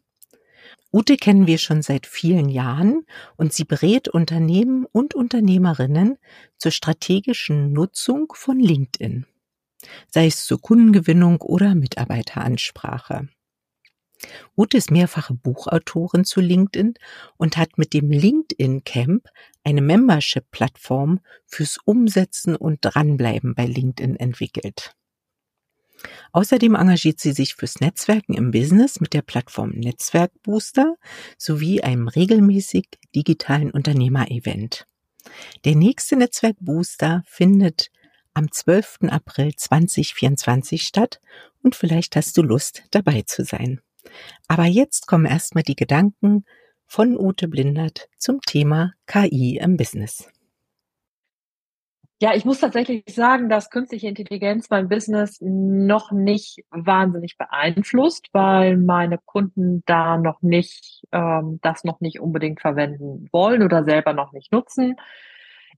Ute 0.91 1.17
kennen 1.17 1.45
wir 1.45 1.59
schon 1.59 1.83
seit 1.83 2.07
vielen 2.07 2.49
Jahren 2.49 3.05
und 3.37 3.53
sie 3.53 3.63
berät 3.63 4.07
Unternehmen 4.07 4.85
und 4.91 5.13
Unternehmerinnen 5.13 6.17
zur 6.57 6.71
strategischen 6.71 7.71
Nutzung 7.73 8.33
von 8.33 8.59
LinkedIn, 8.59 9.27
sei 10.07 10.25
es 10.25 10.45
zur 10.45 10.59
Kundengewinnung 10.59 11.41
oder 11.41 11.75
Mitarbeiteransprache. 11.75 13.29
Ute 14.57 14.77
ist 14.77 14.91
mehrfache 14.91 15.33
Buchautorin 15.33 16.25
zu 16.25 16.41
LinkedIn 16.41 16.95
und 17.37 17.55
hat 17.55 17.77
mit 17.77 17.93
dem 17.93 18.09
LinkedIn 18.11 18.83
Camp 18.83 19.27
eine 19.63 19.81
Membership-Plattform 19.81 21.19
fürs 21.45 21.77
Umsetzen 21.85 22.55
und 22.55 22.79
Dranbleiben 22.81 23.55
bei 23.55 23.65
LinkedIn 23.65 24.15
entwickelt. 24.17 24.95
Außerdem 26.31 26.75
engagiert 26.75 27.19
sie 27.19 27.31
sich 27.31 27.55
fürs 27.55 27.79
Netzwerken 27.79 28.33
im 28.33 28.51
Business 28.51 28.99
mit 28.99 29.13
der 29.13 29.21
Plattform 29.21 29.71
Netzwerkbooster 29.71 30.95
sowie 31.37 31.81
einem 31.81 32.07
regelmäßig 32.07 32.87
digitalen 33.15 33.71
Unternehmerevent. 33.71 34.87
Der 35.65 35.75
nächste 35.75 36.15
Netzwerkbooster 36.15 37.23
findet 37.25 37.91
am 38.33 38.51
12. 38.51 38.99
April 39.09 39.53
2024 39.55 40.83
statt 40.83 41.19
und 41.61 41.75
vielleicht 41.75 42.15
hast 42.15 42.37
du 42.37 42.41
Lust 42.41 42.83
dabei 42.91 43.23
zu 43.23 43.43
sein. 43.43 43.81
Aber 44.47 44.65
jetzt 44.65 45.07
kommen 45.07 45.25
erstmal 45.25 45.63
die 45.63 45.75
Gedanken 45.75 46.45
von 46.85 47.17
Ute 47.17 47.47
Blindert 47.47 48.07
zum 48.17 48.39
Thema 48.41 48.93
KI 49.05 49.59
im 49.61 49.77
Business. 49.77 50.29
Ja, 52.21 52.35
ich 52.35 52.43
muss 52.43 52.59
tatsächlich 52.59 53.03
sagen, 53.07 53.47
dass 53.47 53.69
künstliche 53.69 54.07
Intelligenz 54.09 54.69
mein 54.69 54.89
Business 54.89 55.37
noch 55.41 56.11
nicht 56.11 56.65
wahnsinnig 56.69 57.37
beeinflusst, 57.37 58.27
weil 58.33 58.75
meine 58.75 59.17
Kunden 59.19 59.83
da 59.85 60.17
noch 60.17 60.41
nicht, 60.41 61.05
ähm, 61.13 61.59
das 61.61 61.85
noch 61.85 62.01
nicht 62.01 62.19
unbedingt 62.19 62.59
verwenden 62.59 63.29
wollen 63.31 63.63
oder 63.63 63.85
selber 63.85 64.11
noch 64.11 64.33
nicht 64.33 64.51
nutzen. 64.51 64.97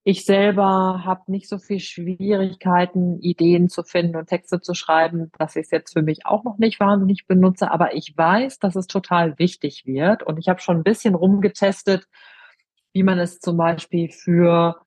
Ich 0.04 0.26
selber 0.26 1.04
habe 1.06 1.32
nicht 1.32 1.48
so 1.48 1.60
viel 1.60 1.80
Schwierigkeiten, 1.80 3.20
Ideen 3.22 3.70
zu 3.70 3.84
finden 3.84 4.16
und 4.16 4.28
Texte 4.28 4.60
zu 4.62 4.74
schreiben, 4.74 5.32
dass 5.38 5.56
ich 5.56 5.66
es 5.66 5.72
jetzt 5.72 5.94
für 5.94 6.02
mich 6.02 6.26
auch 6.26 6.44
noch 6.44 6.58
nicht 6.58 6.80
wahnsinnig 6.80 7.28
benutze. 7.28 7.70
Aber 7.70 7.94
ich 7.96 8.18
weiß, 8.18 8.58
dass 8.58 8.76
es 8.76 8.88
total 8.88 9.38
wichtig 9.38 9.86
wird. 9.86 10.24
Und 10.24 10.40
ich 10.40 10.50
habe 10.50 10.60
schon 10.60 10.78
ein 10.78 10.84
bisschen 10.84 11.14
rumgetestet, 11.14 12.08
wie 12.94 13.04
man 13.04 13.20
es 13.20 13.40
zum 13.40 13.58
Beispiel 13.58 14.10
für 14.10 14.82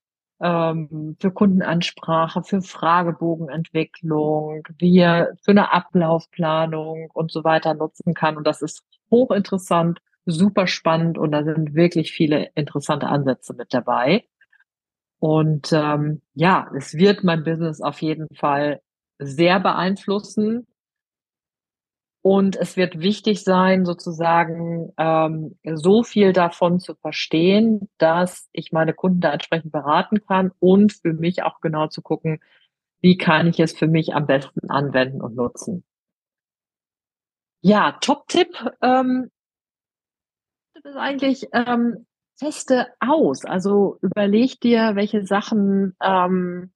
ähm, 0.45 1.17
für 1.21 1.33
Kundenansprache, 1.33 2.43
für 2.43 2.61
Fragebogenentwicklung, 2.61 4.69
wie 4.79 4.99
er 4.99 5.33
für 5.43 5.53
eine 5.53 5.73
Ablaufplanung 5.73 7.11
und 7.15 7.33
so 7.33 7.45
weiter 7.45 7.73
nutzen 7.73 8.13
kann. 8.13 8.37
Und 8.37 8.47
das 8.47 8.61
ist 8.61 8.85
hochinteressant, 9.11 10.01
super 10.27 10.67
spannend 10.67 11.17
und 11.17 11.33
da 11.33 11.45
sind 11.45 11.75
wirklich 11.75 12.13
viele 12.13 12.51
interessante 12.55 13.09
Ansätze 13.09 13.55
mit 13.55 13.73
dabei. 13.73 14.27
Und 15.19 15.73
ähm, 15.73 16.21
ja, 16.35 16.71
es 16.77 16.95
wird 16.95 17.25
mein 17.25 17.45
Business 17.45 17.81
auf 17.81 18.03
jeden 18.03 18.29
Fall 18.35 18.83
sehr 19.19 19.61
beeinflussen. 19.61 20.67
Und 22.27 22.57
es 22.57 22.79
wird 22.79 23.01
wichtig 23.01 23.45
sein, 23.45 23.85
sozusagen 23.85 24.95
ähm, 24.97 25.59
so 25.75 26.03
viel 26.03 26.33
davon 26.33 26.81
zu 26.81 26.95
verstehen, 26.95 27.91
dass 27.99 28.49
ich 28.53 28.73
meine 28.73 28.95
Kunden 28.95 29.21
da 29.21 29.31
entsprechend 29.31 29.73
beraten 29.73 30.25
kann 30.27 30.51
und 30.59 30.95
für 30.95 31.13
mich 31.13 31.43
auch 31.43 31.61
genau 31.61 31.89
zu 31.89 32.01
gucken, 32.01 32.41
wie 33.03 33.19
kann 33.19 33.47
ich 33.49 33.61
es 33.61 33.77
für 33.77 33.89
mich 33.89 34.15
am 34.15 34.27
besten 34.27 34.71
anwenden 34.71 35.21
und 35.21 35.37
nutzen. 35.37 35.85
Ja, 37.61 37.99
Top-Tipp 38.01 38.57
ähm, 38.81 39.31
ist 40.83 40.97
eigentlich 40.97 41.49
ähm, 41.53 42.07
teste 42.39 42.87
aus. 43.01 43.45
Also 43.45 43.99
überleg 44.01 44.61
dir, 44.61 44.93
welche 44.95 45.27
Sachen 45.27 45.95
ähm, 46.03 46.73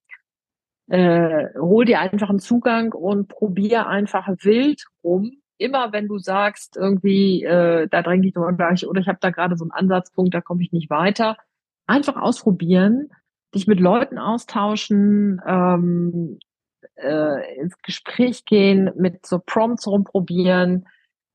äh, 0.89 1.49
hol 1.59 1.85
dir 1.85 2.01
einfach 2.01 2.31
einen 2.31 2.39
Zugang 2.39 2.93
und 2.93 3.29
probier 3.29 3.87
einfach 3.87 4.29
wild 4.43 4.85
rum. 5.05 5.33
Immer 5.59 5.93
wenn 5.93 6.07
du 6.07 6.19
sagst, 6.19 6.77
irgendwie, 6.77 7.43
äh, 7.43 7.89
da 7.89 8.03
dränge 8.03 8.27
ich 8.27 8.35
nur 8.35 8.53
gleich 8.53 8.87
oder 8.87 9.01
ich 9.01 9.09
habe 9.09 9.19
da 9.21 9.31
gerade 9.31 9.57
so 9.57 9.65
einen 9.65 9.73
Ansatzpunkt, 9.73 10.33
da 10.33 10.41
komme 10.41 10.63
ich 10.63 10.73
nicht 10.73 10.89
weiter. 10.89 11.37
Einfach 11.87 12.17
ausprobieren, 12.17 13.11
dich 13.55 13.67
mit 13.67 13.81
Leuten 13.81 14.19
austauschen, 14.19 15.41
ähm, 15.47 16.39
äh, 16.97 17.57
ins 17.59 17.77
Gespräch 17.83 18.45
gehen, 18.45 18.91
mit 18.97 19.27
so 19.27 19.39
Prompts 19.39 19.87
rumprobieren, 19.87 20.87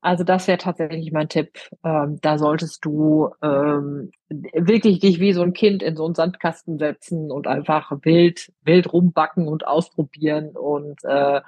also 0.04 0.22
das 0.22 0.46
wäre 0.48 0.58
tatsächlich 0.58 1.12
mein 1.12 1.30
Tipp. 1.30 1.58
Ähm, 1.82 2.18
da 2.20 2.36
solltest 2.36 2.84
du 2.84 3.30
ähm, 3.40 4.12
wirklich 4.28 4.98
dich 4.98 5.18
wie 5.18 5.32
so 5.32 5.40
ein 5.40 5.54
Kind 5.54 5.82
in 5.82 5.96
so 5.96 6.04
einen 6.04 6.14
Sandkasten 6.14 6.78
setzen 6.78 7.30
und 7.30 7.46
einfach 7.46 7.90
wild, 8.02 8.52
wild 8.64 8.92
rumbacken 8.92 9.48
und 9.48 9.66
ausprobieren. 9.66 10.50
Und 10.58 11.02
äh, 11.04 11.40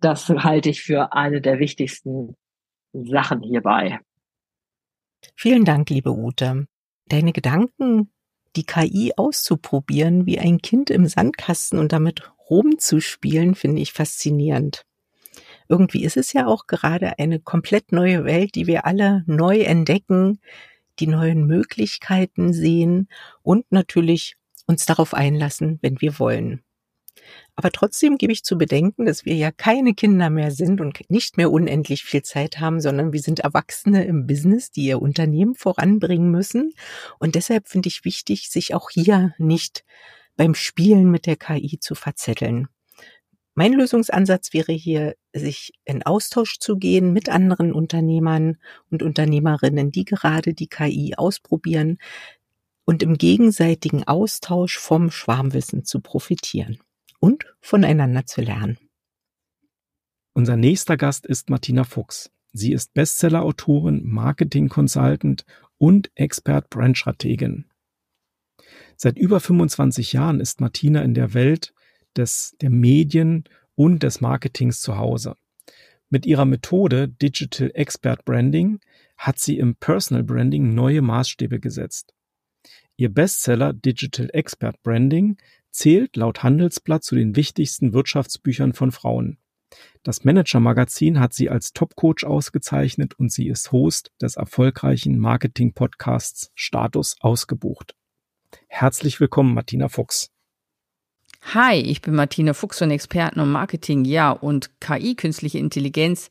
das 0.00 0.28
halte 0.28 0.70
ich 0.70 0.82
für 0.82 1.12
eine 1.12 1.40
der 1.40 1.60
wichtigsten 1.60 2.36
Sachen 2.92 3.42
hierbei. 3.42 4.00
Vielen 5.36 5.64
Dank, 5.64 5.88
liebe 5.88 6.10
Ute. 6.10 6.66
Deine 7.06 7.32
Gedanken, 7.32 8.10
die 8.56 8.64
KI 8.64 9.12
auszuprobieren, 9.16 10.26
wie 10.26 10.40
ein 10.40 10.58
Kind 10.58 10.90
im 10.90 11.06
Sandkasten 11.06 11.78
und 11.78 11.92
damit 11.92 12.28
rumzuspielen, 12.50 13.54
finde 13.54 13.82
ich 13.82 13.92
faszinierend 13.92 14.84
irgendwie 15.68 16.04
ist 16.04 16.16
es 16.16 16.32
ja 16.32 16.46
auch 16.46 16.66
gerade 16.66 17.18
eine 17.18 17.40
komplett 17.40 17.92
neue 17.92 18.24
Welt, 18.24 18.54
die 18.54 18.66
wir 18.66 18.86
alle 18.86 19.22
neu 19.26 19.60
entdecken, 19.60 20.40
die 20.98 21.06
neuen 21.06 21.46
Möglichkeiten 21.46 22.52
sehen 22.52 23.08
und 23.42 23.70
natürlich 23.70 24.36
uns 24.66 24.86
darauf 24.86 25.14
einlassen, 25.14 25.78
wenn 25.82 26.00
wir 26.00 26.18
wollen. 26.18 26.62
Aber 27.56 27.70
trotzdem 27.70 28.18
gebe 28.18 28.32
ich 28.32 28.42
zu 28.42 28.58
bedenken, 28.58 29.06
dass 29.06 29.24
wir 29.24 29.34
ja 29.34 29.52
keine 29.52 29.94
Kinder 29.94 30.28
mehr 30.28 30.50
sind 30.50 30.80
und 30.80 30.98
nicht 31.08 31.36
mehr 31.36 31.52
unendlich 31.52 32.02
viel 32.02 32.22
Zeit 32.22 32.58
haben, 32.58 32.80
sondern 32.80 33.12
wir 33.12 33.20
sind 33.20 33.40
Erwachsene 33.40 34.04
im 34.04 34.26
Business, 34.26 34.70
die 34.70 34.86
ihr 34.86 35.00
Unternehmen 35.00 35.54
voranbringen 35.54 36.30
müssen. 36.30 36.72
Und 37.18 37.36
deshalb 37.36 37.68
finde 37.68 37.88
ich 37.88 38.04
wichtig, 38.04 38.50
sich 38.50 38.74
auch 38.74 38.90
hier 38.90 39.34
nicht 39.38 39.84
beim 40.36 40.54
Spielen 40.54 41.10
mit 41.10 41.26
der 41.26 41.36
KI 41.36 41.78
zu 41.78 41.94
verzetteln. 41.94 42.68
Mein 43.54 43.72
Lösungsansatz 43.72 44.52
wäre 44.52 44.72
hier, 44.72 45.14
sich 45.32 45.72
in 45.84 46.02
Austausch 46.02 46.58
zu 46.58 46.76
gehen 46.76 47.12
mit 47.12 47.28
anderen 47.28 47.72
Unternehmern 47.72 48.58
und 48.90 49.02
Unternehmerinnen, 49.02 49.92
die 49.92 50.04
gerade 50.04 50.54
die 50.54 50.66
KI 50.66 51.14
ausprobieren 51.16 51.98
und 52.84 53.02
im 53.02 53.16
gegenseitigen 53.16 54.04
Austausch 54.04 54.78
vom 54.78 55.10
Schwarmwissen 55.10 55.84
zu 55.84 56.00
profitieren 56.00 56.78
und 57.20 57.46
voneinander 57.60 58.26
zu 58.26 58.40
lernen. 58.40 58.78
Unser 60.32 60.56
nächster 60.56 60.96
Gast 60.96 61.26
ist 61.26 61.48
Martina 61.48 61.84
Fuchs. 61.84 62.30
Sie 62.52 62.72
ist 62.72 62.92
Bestseller-Autorin, 62.94 64.02
Marketing-Consultant 64.04 65.44
und 65.78 66.10
Expert-Brand-Strategin. 66.16 67.66
Seit 68.96 69.18
über 69.18 69.40
25 69.40 70.12
Jahren 70.12 70.40
ist 70.40 70.60
Martina 70.60 71.02
in 71.02 71.14
der 71.14 71.34
Welt 71.34 71.73
des, 72.16 72.56
der 72.60 72.70
Medien 72.70 73.44
und 73.74 74.02
des 74.02 74.20
Marketings 74.20 74.80
zu 74.80 74.96
Hause. 74.96 75.36
Mit 76.10 76.26
ihrer 76.26 76.44
Methode 76.44 77.08
Digital 77.08 77.70
Expert 77.74 78.24
Branding 78.24 78.78
hat 79.16 79.38
sie 79.38 79.58
im 79.58 79.74
Personal 79.76 80.22
Branding 80.22 80.74
neue 80.74 81.02
Maßstäbe 81.02 81.60
gesetzt. 81.60 82.14
Ihr 82.96 83.12
Bestseller 83.12 83.72
Digital 83.72 84.30
Expert 84.32 84.82
Branding 84.82 85.36
zählt 85.70 86.16
laut 86.16 86.42
Handelsblatt 86.42 87.02
zu 87.02 87.16
den 87.16 87.34
wichtigsten 87.34 87.92
Wirtschaftsbüchern 87.92 88.74
von 88.74 88.92
Frauen. 88.92 89.38
Das 90.04 90.24
Manager 90.24 90.60
Magazin 90.60 91.18
hat 91.18 91.34
sie 91.34 91.50
als 91.50 91.72
Top-Coach 91.72 92.24
ausgezeichnet 92.24 93.18
und 93.18 93.32
sie 93.32 93.48
ist 93.48 93.72
Host 93.72 94.12
des 94.20 94.36
erfolgreichen 94.36 95.18
Marketing-Podcasts 95.18 96.52
Status 96.54 97.16
ausgebucht. 97.20 97.96
Herzlich 98.68 99.18
willkommen, 99.18 99.54
Martina 99.54 99.88
Fuchs. 99.88 100.33
Hi, 101.52 101.74
ich 101.74 102.00
bin 102.00 102.14
Martina 102.14 102.54
Fuchs 102.54 102.78
von 102.78 102.90
Experten 102.90 103.38
und 103.38 103.52
Marketing, 103.52 104.06
ja, 104.06 104.30
und 104.30 104.70
KI, 104.80 105.14
künstliche 105.14 105.58
Intelligenz, 105.58 106.30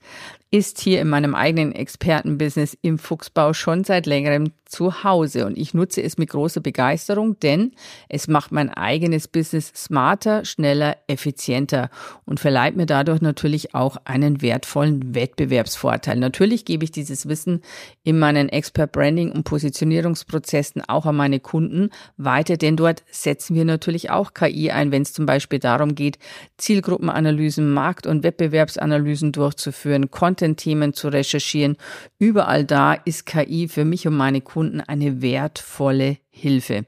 ist 0.53 0.79
hier 0.79 1.01
in 1.01 1.09
meinem 1.09 1.33
eigenen 1.33 1.73
Expertenbusiness 1.73 2.77
im 2.83 2.99
Fuchsbau 2.99 3.53
schon 3.53 3.83
seit 3.83 4.05
längerem 4.05 4.51
zu 4.73 5.03
Hause 5.03 5.45
und 5.45 5.57
ich 5.57 5.73
nutze 5.73 6.01
es 6.01 6.17
mit 6.17 6.31
großer 6.31 6.59
Begeisterung, 6.59 7.39
denn 7.39 7.73
es 8.09 8.27
macht 8.27 8.51
mein 8.51 8.69
eigenes 8.69 9.27
Business 9.27 9.71
smarter, 9.75 10.45
schneller, 10.45 10.97
effizienter 11.07 11.89
und 12.25 12.39
verleiht 12.39 12.75
mir 12.75 12.87
dadurch 12.87 13.21
natürlich 13.21 13.75
auch 13.75 13.97
einen 14.05 14.41
wertvollen 14.41 15.13
Wettbewerbsvorteil. 15.13 16.17
Natürlich 16.17 16.65
gebe 16.65 16.85
ich 16.85 16.91
dieses 16.91 17.27
Wissen 17.27 17.61
in 18.03 18.17
meinen 18.17 18.49
Expert 18.49 18.91
Branding 18.91 19.31
und 19.31 19.43
Positionierungsprozessen 19.43 20.81
auch 20.87 21.05
an 21.05 21.15
meine 21.15 21.39
Kunden 21.39 21.91
weiter, 22.17 22.57
denn 22.57 22.75
dort 22.75 23.03
setzen 23.11 23.55
wir 23.55 23.65
natürlich 23.65 24.09
auch 24.09 24.33
KI 24.33 24.71
ein, 24.71 24.91
wenn 24.91 25.03
es 25.03 25.13
zum 25.13 25.27
Beispiel 25.27 25.59
darum 25.59 25.93
geht, 25.93 26.17
Zielgruppenanalysen, 26.57 27.71
Markt- 27.73 28.07
und 28.07 28.23
Wettbewerbsanalysen 28.23 29.33
durchzuführen, 29.33 30.09
Content-Themen 30.43 30.93
zu 30.93 31.07
recherchieren. 31.07 31.77
Überall 32.19 32.65
da 32.65 32.93
ist 32.93 33.25
KI 33.25 33.67
für 33.69 33.85
mich 33.85 34.07
und 34.07 34.17
meine 34.17 34.41
Kunden 34.41 34.63
Kunden 34.73 34.81
eine 34.81 35.21
wertvolle 35.21 36.17
Hilfe. 36.35 36.85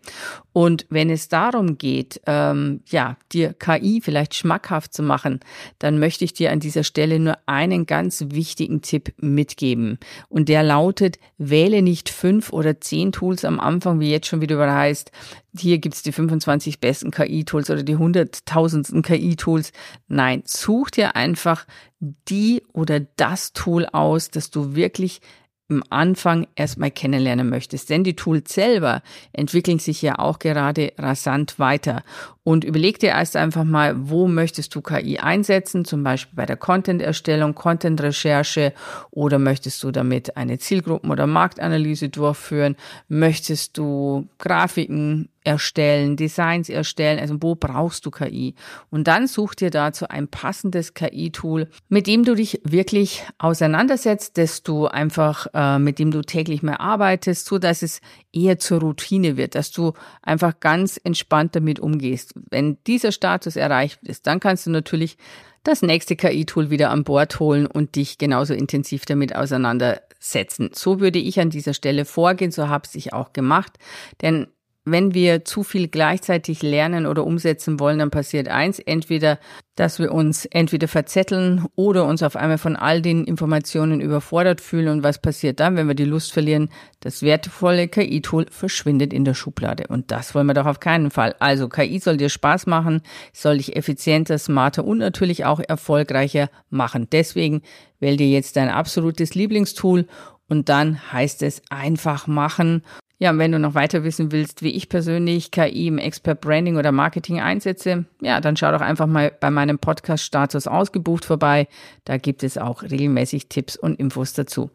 Und 0.54 0.88
wenn 0.90 1.12
es 1.12 1.30
darum 1.30 1.78
geht, 1.78 2.20
ähm, 2.26 2.82
ja, 2.88 3.16
dir 3.32 3.54
KI 3.54 4.02
vielleicht 4.04 4.34
schmackhaft 4.34 4.92
zu 4.92 5.04
machen, 5.04 5.40
dann 5.78 6.00
möchte 6.00 6.26
ich 6.26 6.34
dir 6.34 6.52
an 6.52 6.60
dieser 6.60 6.84
Stelle 6.84 7.20
nur 7.20 7.38
einen 7.46 7.86
ganz 7.86 8.26
wichtigen 8.30 8.82
Tipp 8.82 9.14
mitgeben. 9.22 10.00
Und 10.30 10.50
der 10.50 10.64
lautet, 10.64 11.20
wähle 11.38 11.84
nicht 11.84 12.10
fünf 12.10 12.52
oder 12.52 12.82
zehn 12.82 13.12
Tools 13.12 13.46
am 13.46 13.60
Anfang, 13.60 14.00
wie 14.00 14.10
jetzt 14.10 14.28
schon 14.28 14.42
wieder 14.42 14.56
heißt, 14.74 15.12
hier 15.58 15.78
gibt's 15.78 16.02
die 16.02 16.12
25 16.12 16.80
besten 16.80 17.12
KI-Tools 17.12 17.70
oder 17.70 17.84
die 17.84 17.96
hunderttausendsten 17.96 19.04
KI-Tools. 19.04 19.72
Nein, 20.08 20.42
such 20.46 20.90
dir 20.90 21.16
einfach 21.16 21.66
die 22.00 22.64
oder 22.74 23.00
das 23.00 23.54
Tool 23.54 23.86
aus, 23.86 24.32
das 24.32 24.50
du 24.50 24.76
wirklich 24.76 25.22
im 25.68 25.84
Anfang 25.90 26.48
erstmal 26.56 26.92
kennenlernen 26.92 27.50
möchtest. 27.50 27.90
Denn 27.90 28.04
die 28.04 28.16
Tools 28.16 28.54
selber 28.54 29.02
entwickeln 29.34 29.80
sich 29.80 30.02
ja 30.02 30.20
auch 30.20 30.40
gerade 30.40 30.94
rasant 30.98 31.58
weiter. 31.58 32.04
Und 32.44 32.64
überleg 32.64 33.00
dir 33.00 33.10
erst 33.10 33.36
einfach 33.36 33.64
mal, 33.64 33.96
wo 34.10 34.28
möchtest 34.28 34.76
du 34.76 34.82
KI 34.82 35.18
einsetzen, 35.18 35.84
zum 35.84 36.04
Beispiel 36.04 36.36
bei 36.36 36.46
der 36.46 36.58
Content-Erstellung, 36.58 37.56
Content-Recherche 37.56 38.74
oder 39.10 39.40
möchtest 39.40 39.82
du 39.84 39.92
damit 39.92 40.38
eine 40.38 40.60
Zielgruppen- 40.60 41.10
oder 41.10 41.26
Marktanalyse 41.26 42.10
durchführen? 42.10 42.76
Möchtest 43.08 43.78
du 43.80 44.28
Grafiken 44.38 45.30
erstellen, 45.46 46.18
Designs 46.18 46.70
erstellen, 46.70 47.20
also 47.20 47.38
wo 47.40 47.56
brauchst 47.56 48.06
du 48.06 48.12
KI? 48.12 48.56
Und 48.90 49.08
dann 49.08 49.28
such 49.28 49.56
dir 49.56 49.70
dazu 49.70 50.08
ein 50.08 50.28
passendes 50.28 50.94
KI-Tool, 50.94 51.70
mit 51.88 52.08
dem 52.08 52.24
du 52.24 52.36
dich 52.36 52.62
wirklich 52.64 53.24
auseinandersetzt, 53.38 54.38
dass 54.38 54.64
du 54.64 54.88
einfach, 54.88 55.48
äh, 55.54 55.80
mit 55.80 56.00
dem 56.00 56.12
du 56.12 56.22
täglich 56.22 56.64
mehr 56.64 56.82
arbeitest, 56.82 57.46
so 57.46 57.58
dass 57.60 57.82
es 57.82 58.02
eher 58.34 58.60
zur 58.60 58.82
Routine 58.82 59.38
wird, 59.38 59.56
dass 59.56 59.72
du 59.72 59.94
einfach 60.22 60.60
ganz 60.60 61.00
entspannt 61.04 61.56
damit 61.56 61.80
umgehst. 61.80 62.34
Wenn 62.50 62.78
dieser 62.88 63.12
Status 63.12 63.56
erreicht 63.56 64.00
ist, 64.04 64.28
dann 64.28 64.40
kannst 64.40 64.66
du 64.66 64.72
natürlich 64.72 65.18
das 65.66 65.82
nächste 65.82 66.16
KI-Tool 66.16 66.70
wieder 66.70 66.92
an 66.92 67.04
Bord 67.04 67.40
holen 67.40 67.66
und 67.66 67.96
dich 67.96 68.18
genauso 68.18 68.54
intensiv 68.54 69.06
damit 69.06 69.36
auseinandersetzen. 69.36 70.70
So 70.74 71.00
würde 71.00 71.20
ich 71.20 71.40
an 71.40 71.50
dieser 71.50 71.74
Stelle 71.74 72.06
vorgehen, 72.06 72.52
so 72.52 72.70
habe 72.70 72.88
ich 72.94 73.14
auch 73.14 73.34
gemacht. 73.34 73.74
Denn 74.22 74.48
wenn 74.86 75.16
wir 75.16 75.44
zu 75.46 75.64
viel 75.64 75.88
gleichzeitig 75.88 76.62
lernen 76.62 77.08
oder 77.08 77.26
umsetzen 77.26 77.80
wollen, 77.80 77.98
dann 77.98 78.12
passiert 78.12 78.48
eins, 78.48 78.78
entweder, 78.78 79.40
dass 79.76 79.98
wir 79.98 80.12
uns 80.12 80.46
entweder 80.46 80.88
verzetteln 80.88 81.66
oder 81.76 82.06
uns 82.06 82.22
auf 82.22 82.36
einmal 82.36 82.60
von 82.60 82.76
all 82.76 83.02
den 83.02 83.26
Informationen 83.26 84.00
überfordert 84.00 84.62
fühlen. 84.62 84.90
Und 84.90 85.04
was 85.04 85.20
passiert 85.20 85.60
dann, 85.60 85.76
wenn 85.76 85.88
wir 85.88 85.96
die 85.96 86.06
Lust 86.06 86.32
verlieren? 86.32 86.70
Das 87.00 87.24
wertvolle 87.24 87.88
KI-Tool 87.88 88.46
verschwindet 88.52 89.12
in 89.12 89.26
der 89.26 89.34
Schublade. 89.34 89.86
Und 89.88 90.12
das 90.12 90.36
wollen 90.36 90.48
wir 90.48 90.54
doch 90.54 90.68
auf 90.68 90.80
keinen 90.80 91.10
Fall. 91.10 91.36
Also 91.40 91.68
KI 91.68 91.98
soll 91.98 92.18
dir 92.18 92.30
Spaß 92.30 92.68
machen, 92.68 93.02
soll 93.34 93.58
dich 93.58 93.76
effizienter, 93.76 94.38
smarter 94.38 94.86
und 94.86 95.00
natürlich 95.00 95.46
auch 95.46 95.62
erfolgreicher 95.68 96.50
machen. 96.70 97.08
Deswegen 97.12 97.64
wähl 98.00 98.18
dir 98.18 98.30
jetzt 98.30 98.56
dein 98.56 98.70
absolutes 98.70 99.34
Lieblingstool 99.34 100.06
und 100.48 100.70
dann 100.70 101.12
heißt 101.12 101.42
es 101.42 101.64
einfach 101.72 102.28
machen 102.28 102.84
ja, 103.18 103.30
und 103.32 103.40
wenn 103.40 103.52
du 103.52 103.60
noch 103.60 103.76
weiter 103.76 104.04
wissen 104.04 104.32
willst, 104.32 104.62
wie 104.62 104.72
ich 104.72 104.90
persönlich 104.90 105.52
KI 105.52 105.88
im 105.88 105.98
Expert 105.98 106.42
Branding 106.42 106.76
oder 106.76 106.92
Marketing 106.92 107.40
einsetze, 107.40 108.06
ja, 108.22 108.42
dann 108.42 108.58
schau 108.58 108.72
doch 108.72 108.82
einfach 108.82 109.08
mal 109.08 109.32
bei 109.40 109.50
meinem 109.50 109.80
Podcast 109.80 110.26
Status 110.26 110.68
ausgebucht 110.68 111.24
vorbei. 111.24 111.68
Da 112.04 112.18
gibt 112.18 112.44
es 112.44 112.58
auch 112.58 112.84
regelmäßig 112.84 113.48
Tipps 113.48 113.78
und 113.78 114.00
Infos 114.00 114.34
dazu. 114.34 114.70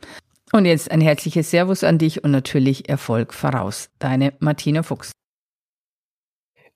Und 0.53 0.65
jetzt 0.65 0.91
ein 0.91 1.03
herzliches 1.03 1.51
Servus 1.51 1.85
an 1.85 1.99
dich 1.99 2.25
und 2.25 2.31
natürlich 2.31 2.89
Erfolg 2.89 3.35
voraus. 3.35 3.91
Deine 3.99 4.33
Martina 4.39 4.83
Fuchs. 4.83 5.13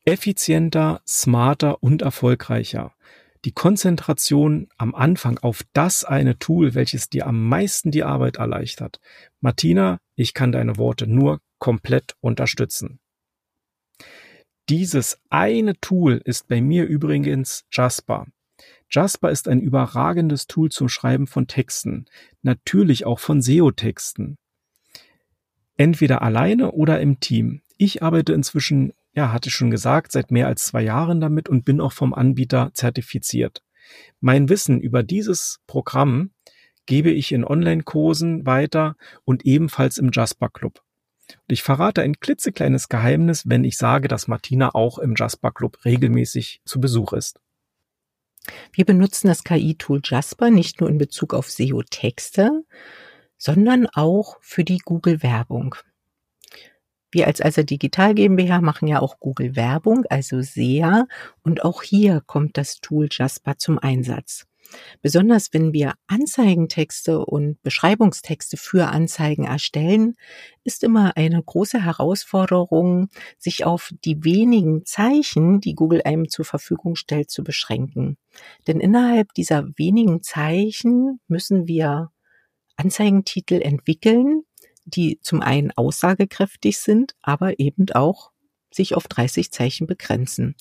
Effizienter, 0.04 1.00
smarter 1.08 1.82
und 1.82 2.02
erfolgreicher. 2.02 2.92
Die 3.46 3.52
Konzentration 3.52 4.68
am 4.76 4.94
Anfang 4.94 5.38
auf 5.38 5.64
das 5.72 6.04
eine 6.04 6.38
Tool, 6.38 6.74
welches 6.74 7.08
dir 7.08 7.26
am 7.26 7.46
meisten 7.48 7.90
die 7.90 8.04
Arbeit 8.04 8.36
erleichtert. 8.36 9.00
Martina, 9.40 9.98
ich 10.14 10.34
kann 10.34 10.52
deine 10.52 10.76
Worte 10.76 11.06
nur 11.06 11.40
komplett 11.58 12.16
unterstützen. 12.20 13.00
Dieses 14.68 15.20
eine 15.28 15.78
Tool 15.80 16.22
ist 16.24 16.48
bei 16.48 16.60
mir 16.60 16.86
übrigens 16.86 17.64
Jasper. 17.70 18.26
Jasper 18.90 19.30
ist 19.30 19.48
ein 19.48 19.60
überragendes 19.60 20.46
Tool 20.46 20.70
zum 20.70 20.88
Schreiben 20.88 21.26
von 21.26 21.46
Texten, 21.46 22.06
natürlich 22.42 23.04
auch 23.04 23.18
von 23.18 23.42
SEO-Texten. 23.42 24.38
Entweder 25.76 26.22
alleine 26.22 26.72
oder 26.72 27.00
im 27.00 27.20
Team. 27.20 27.60
Ich 27.76 28.02
arbeite 28.02 28.32
inzwischen, 28.32 28.92
ja, 29.14 29.32
hatte 29.32 29.48
ich 29.48 29.54
schon 29.54 29.70
gesagt, 29.70 30.12
seit 30.12 30.30
mehr 30.30 30.46
als 30.46 30.64
zwei 30.64 30.82
Jahren 30.82 31.20
damit 31.20 31.48
und 31.48 31.64
bin 31.64 31.80
auch 31.80 31.92
vom 31.92 32.14
Anbieter 32.14 32.70
zertifiziert. 32.72 33.62
Mein 34.20 34.48
Wissen 34.48 34.80
über 34.80 35.02
dieses 35.02 35.60
Programm 35.66 36.30
gebe 36.86 37.10
ich 37.10 37.32
in 37.32 37.44
Online-Kursen 37.44 38.46
weiter 38.46 38.96
und 39.24 39.44
ebenfalls 39.44 39.98
im 39.98 40.10
Jasper 40.12 40.48
Club. 40.48 40.82
Und 41.28 41.52
ich 41.52 41.62
verrate 41.62 42.02
ein 42.02 42.20
klitzekleines 42.20 42.88
Geheimnis, 42.88 43.48
wenn 43.48 43.64
ich 43.64 43.76
sage, 43.78 44.08
dass 44.08 44.28
Martina 44.28 44.74
auch 44.74 44.98
im 44.98 45.14
Jasper 45.16 45.52
Club 45.52 45.84
regelmäßig 45.84 46.60
zu 46.64 46.80
Besuch 46.80 47.12
ist. 47.12 47.40
Wir 48.72 48.84
benutzen 48.84 49.28
das 49.28 49.44
KI-Tool 49.44 50.00
Jasper 50.04 50.50
nicht 50.50 50.80
nur 50.80 50.90
in 50.90 50.98
Bezug 50.98 51.32
auf 51.32 51.50
SEO-Texte, 51.50 52.64
sondern 53.38 53.86
auch 53.86 54.36
für 54.40 54.64
die 54.64 54.78
Google-Werbung. 54.78 55.76
Wir 57.10 57.26
als 57.26 57.40
Alsa 57.40 57.62
Digital 57.62 58.14
GmbH 58.14 58.60
machen 58.60 58.88
ja 58.88 59.00
auch 59.00 59.20
Google 59.20 59.54
Werbung, 59.54 60.04
also 60.10 60.42
SEA, 60.42 61.06
und 61.42 61.64
auch 61.64 61.82
hier 61.82 62.22
kommt 62.26 62.58
das 62.58 62.80
Tool 62.80 63.08
Jasper 63.10 63.56
zum 63.56 63.78
Einsatz. 63.78 64.46
Besonders 65.02 65.52
wenn 65.52 65.72
wir 65.72 65.94
Anzeigentexte 66.06 67.24
und 67.24 67.62
Beschreibungstexte 67.62 68.56
für 68.56 68.88
Anzeigen 68.88 69.44
erstellen, 69.44 70.16
ist 70.64 70.82
immer 70.82 71.16
eine 71.16 71.42
große 71.42 71.82
Herausforderung, 71.84 73.08
sich 73.38 73.64
auf 73.64 73.90
die 74.04 74.24
wenigen 74.24 74.84
Zeichen, 74.84 75.60
die 75.60 75.74
Google 75.74 76.02
einem 76.04 76.28
zur 76.28 76.44
Verfügung 76.44 76.96
stellt, 76.96 77.30
zu 77.30 77.44
beschränken. 77.44 78.16
Denn 78.66 78.80
innerhalb 78.80 79.32
dieser 79.34 79.68
wenigen 79.76 80.22
Zeichen 80.22 81.20
müssen 81.28 81.68
wir 81.68 82.10
Anzeigentitel 82.76 83.60
entwickeln, 83.60 84.42
die 84.84 85.18
zum 85.20 85.40
einen 85.40 85.70
aussagekräftig 85.72 86.78
sind, 86.78 87.14
aber 87.22 87.58
eben 87.58 87.86
auch 87.92 88.32
sich 88.72 88.94
auf 88.94 89.06
30 89.06 89.50
Zeichen 89.50 89.86
begrenzen. 89.86 90.56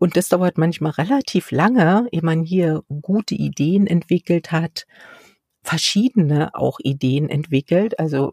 Und 0.00 0.16
das 0.16 0.30
dauert 0.30 0.56
manchmal 0.56 0.92
relativ 0.92 1.50
lange, 1.50 2.08
ehe 2.10 2.22
man 2.22 2.42
hier 2.42 2.82
gute 3.02 3.34
Ideen 3.34 3.86
entwickelt 3.86 4.50
hat, 4.50 4.86
verschiedene 5.62 6.54
auch 6.54 6.78
Ideen 6.80 7.28
entwickelt. 7.28 7.98
Also 7.98 8.32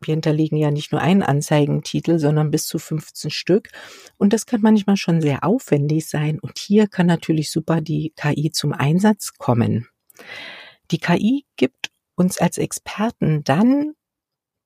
wir 0.00 0.12
hinterlegen 0.12 0.58
ja 0.58 0.72
nicht 0.72 0.90
nur 0.90 1.00
einen 1.00 1.22
Anzeigentitel, 1.22 2.18
sondern 2.18 2.50
bis 2.50 2.66
zu 2.66 2.80
15 2.80 3.30
Stück. 3.30 3.68
Und 4.18 4.32
das 4.32 4.44
kann 4.44 4.60
manchmal 4.60 4.96
schon 4.96 5.20
sehr 5.20 5.44
aufwendig 5.44 6.08
sein. 6.08 6.40
Und 6.40 6.58
hier 6.58 6.88
kann 6.88 7.06
natürlich 7.06 7.52
super 7.52 7.80
die 7.80 8.12
KI 8.16 8.50
zum 8.50 8.72
Einsatz 8.72 9.34
kommen. 9.38 9.86
Die 10.90 10.98
KI 10.98 11.46
gibt 11.56 11.92
uns 12.16 12.38
als 12.38 12.58
Experten 12.58 13.44
dann 13.44 13.92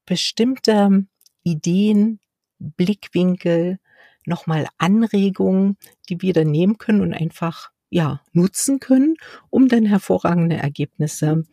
bestimmte 0.06 1.04
Ideen, 1.42 2.20
Blickwinkel, 2.58 3.80
nochmal 4.26 4.66
Anregungen, 4.78 5.76
die 6.08 6.20
wir 6.22 6.32
dann 6.32 6.50
nehmen 6.50 6.78
können 6.78 7.00
und 7.00 7.14
einfach 7.14 7.70
ja 7.90 8.20
nutzen 8.32 8.80
können, 8.80 9.16
um 9.50 9.68
dann 9.68 9.86
hervorragende 9.86 10.56
Ergebnisse 10.56 11.44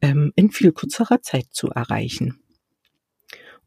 ähm, 0.00 0.32
in 0.36 0.50
viel 0.50 0.72
kürzerer 0.72 1.22
Zeit 1.22 1.48
zu 1.50 1.68
erreichen. 1.68 2.40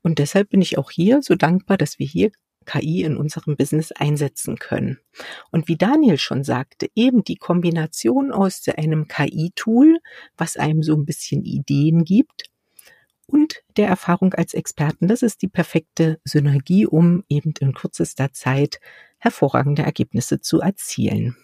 Und 0.01 0.19
deshalb 0.19 0.49
bin 0.49 0.61
ich 0.61 0.77
auch 0.77 0.91
hier 0.91 1.21
so 1.21 1.35
dankbar, 1.35 1.77
dass 1.77 1.99
wir 1.99 2.07
hier 2.07 2.31
KI 2.65 3.03
in 3.03 3.17
unserem 3.17 3.55
Business 3.55 3.91
einsetzen 3.91 4.57
können. 4.57 4.99
Und 5.51 5.67
wie 5.67 5.77
Daniel 5.77 6.17
schon 6.17 6.43
sagte, 6.43 6.87
eben 6.95 7.23
die 7.23 7.35
Kombination 7.35 8.31
aus 8.31 8.63
einem 8.67 9.07
KI-Tool, 9.07 9.99
was 10.37 10.57
einem 10.57 10.81
so 10.81 10.95
ein 10.95 11.05
bisschen 11.05 11.43
Ideen 11.43 12.03
gibt, 12.05 12.52
und 13.33 13.63
der 13.77 13.87
Erfahrung 13.87 14.35
als 14.35 14.53
Experten. 14.53 15.07
Das 15.07 15.23
ist 15.23 15.41
die 15.41 15.47
perfekte 15.47 16.19
Synergie, 16.23 16.85
um 16.85 17.23
eben 17.29 17.55
in 17.59 17.73
kürzester 17.73 18.31
Zeit 18.31 18.79
hervorragende 19.17 19.81
Ergebnisse 19.81 20.39
zu 20.39 20.61
erzielen. 20.61 21.35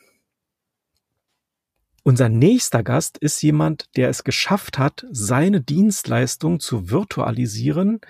Unser 2.04 2.30
nächster 2.30 2.84
Gast 2.84 3.18
ist 3.18 3.42
jemand, 3.42 3.86
der 3.98 4.10
es 4.10 4.24
geschafft 4.24 4.78
hat, 4.78 5.08
seine 5.10 5.62
Dienstleistung 5.62 6.60
zu 6.60 6.92
virtualisieren 6.92 8.02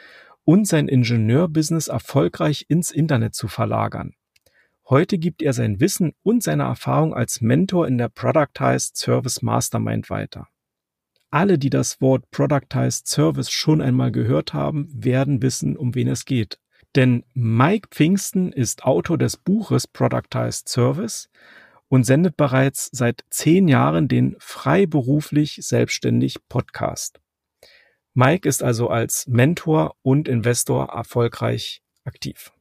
und 0.44 0.68
sein 0.68 0.89
Ingenieurbusiness 0.89 1.88
erfolgreich 1.88 2.65
ins 2.68 2.92
Internet 2.92 3.34
zu 3.34 3.48
verlagern. 3.48 4.13
Heute 4.89 5.18
gibt 5.18 5.42
er 5.42 5.54
sein 5.54 5.80
Wissen 5.80 6.13
und 6.22 6.44
seine 6.44 6.63
Erfahrung 6.63 7.13
als 7.13 7.39
Mentor 7.39 7.88
in 7.88 7.98
der 7.98 8.10
Productized 8.10 8.98
Service 8.98 9.42
Mastermind 9.42 10.10
weiter. 10.10 10.50
Alle, 11.32 11.60
die 11.60 11.70
das 11.70 12.02
Wort 12.02 12.32
Productized 12.32 13.08
Service 13.08 13.52
schon 13.52 13.82
einmal 13.82 14.12
gehört 14.12 14.54
haben, 14.54 14.89
werden 14.92 15.42
wissen, 15.44 15.78
um 15.78 15.94
wen 15.94 16.08
es 16.08 16.26
geht. 16.26 16.60
Denn 16.96 17.24
Mike 17.34 17.89
Pfingsten 17.92 18.52
ist 18.52 18.84
Autor 18.84 19.18
des 19.18 19.38
Buches 19.38 19.88
Productized 19.88 20.68
Service 20.68 21.30
und 21.88 22.04
sendet 22.04 22.36
bereits 22.36 22.89
seit 22.92 23.26
zehn 23.30 23.68
Jahren 23.68 24.08
den 24.08 24.36
freiberuflich 24.39 25.60
selbstständig 25.62 26.38
Podcast. 26.50 27.20
Mike 28.15 28.50
ist 28.50 28.63
also 28.63 28.89
als 28.89 29.28
Mentor 29.28 29.96
und 30.02 30.28
Investor 30.28 30.89
erfolgreich 30.89 31.84
aktiv. 32.06 32.52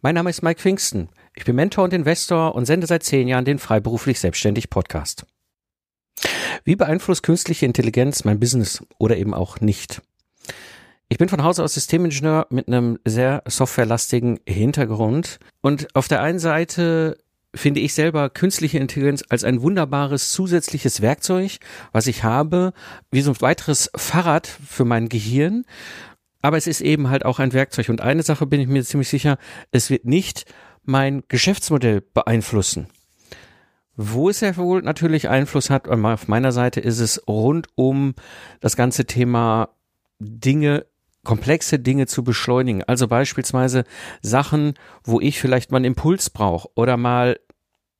Mein 0.00 0.14
Name 0.14 0.30
ist 0.30 0.42
Mike 0.42 0.60
Pfingsten. 0.60 1.10
Ich 1.34 1.44
bin 1.44 1.56
Mentor 1.56 1.84
und 1.84 1.92
Investor 1.92 2.54
und 2.54 2.64
sende 2.64 2.86
seit 2.86 3.02
zehn 3.02 3.28
Jahren 3.28 3.44
den 3.44 3.58
freiberuflich 3.58 4.18
selbstständig 4.18 4.70
Podcast. 4.70 5.26
Wie 6.64 6.76
beeinflusst 6.76 7.22
künstliche 7.22 7.66
Intelligenz 7.66 8.24
mein 8.24 8.40
Business 8.40 8.84
oder 8.98 9.16
eben 9.16 9.34
auch 9.34 9.60
nicht? 9.60 10.02
Ich 11.08 11.18
bin 11.18 11.28
von 11.28 11.42
Hause 11.42 11.64
aus 11.64 11.74
Systemingenieur 11.74 12.46
mit 12.50 12.68
einem 12.68 12.98
sehr 13.04 13.42
softwarelastigen 13.46 14.38
Hintergrund 14.46 15.40
und 15.60 15.94
auf 15.96 16.06
der 16.06 16.22
einen 16.22 16.38
Seite 16.38 17.18
finde 17.54 17.80
ich 17.80 17.94
selber 17.94 18.30
künstliche 18.30 18.78
Intelligenz 18.78 19.24
als 19.28 19.42
ein 19.42 19.60
wunderbares 19.62 20.30
zusätzliches 20.30 21.00
Werkzeug, 21.00 21.58
was 21.92 22.06
ich 22.06 22.22
habe, 22.22 22.72
wie 23.10 23.22
so 23.22 23.32
ein 23.32 23.40
weiteres 23.40 23.90
Fahrrad 23.96 24.46
für 24.46 24.84
mein 24.84 25.08
Gehirn. 25.08 25.64
Aber 26.42 26.56
es 26.56 26.66
ist 26.66 26.80
eben 26.80 27.10
halt 27.10 27.24
auch 27.24 27.38
ein 27.38 27.52
Werkzeug. 27.52 27.88
Und 27.88 28.00
eine 28.00 28.22
Sache 28.22 28.46
bin 28.46 28.60
ich 28.60 28.68
mir 28.68 28.84
ziemlich 28.84 29.08
sicher, 29.08 29.36
es 29.72 29.90
wird 29.90 30.04
nicht 30.04 30.44
mein 30.84 31.22
Geschäftsmodell 31.28 32.00
beeinflussen. 32.00 32.86
Wo 34.02 34.30
es 34.30 34.40
ja 34.40 34.56
wohl 34.56 34.80
natürlich 34.80 35.28
Einfluss 35.28 35.68
hat, 35.68 35.86
auf 35.86 36.26
meiner 36.26 36.52
Seite 36.52 36.80
ist 36.80 37.00
es 37.00 37.22
rund 37.28 37.68
um 37.74 38.14
das 38.60 38.74
ganze 38.74 39.04
Thema 39.04 39.68
Dinge, 40.18 40.86
komplexe 41.22 41.78
Dinge 41.78 42.06
zu 42.06 42.24
beschleunigen. 42.24 42.82
Also 42.82 43.08
beispielsweise 43.08 43.84
Sachen, 44.22 44.72
wo 45.04 45.20
ich 45.20 45.38
vielleicht 45.38 45.70
mal 45.70 45.76
einen 45.76 45.84
Impuls 45.84 46.30
brauche 46.30 46.70
oder 46.76 46.96
mal 46.96 47.40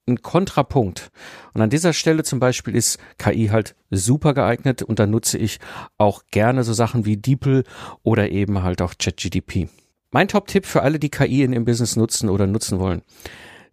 einen 0.07 0.23
Kontrapunkt. 0.23 1.11
Und 1.53 1.61
an 1.61 1.69
dieser 1.69 1.93
Stelle 1.93 2.23
zum 2.25 2.41
Beispiel 2.41 2.75
ist 2.75 2.99
KI 3.19 3.49
halt 3.49 3.77
super 3.91 4.33
geeignet 4.33 4.83
und 4.83 5.01
da 5.01 5.07
nutze 5.07 5.37
ich 5.37 5.59
auch 5.99 6.23
gerne 6.31 6.65
so 6.65 6.73
Sachen 6.73 7.05
wie 7.05 7.19
DeepL 7.19 7.65
oder 8.03 8.31
eben 8.31 8.63
halt 8.63 8.81
auch 8.81 8.95
ChatGDP. 8.99 9.69
Mein 10.13 10.29
Top-Tipp 10.29 10.65
für 10.65 10.81
alle, 10.81 10.99
die 10.99 11.11
KI 11.11 11.43
in 11.43 11.53
ihrem 11.53 11.67
Business 11.67 11.95
nutzen 11.95 12.31
oder 12.31 12.47
nutzen 12.47 12.79
wollen. 12.79 13.03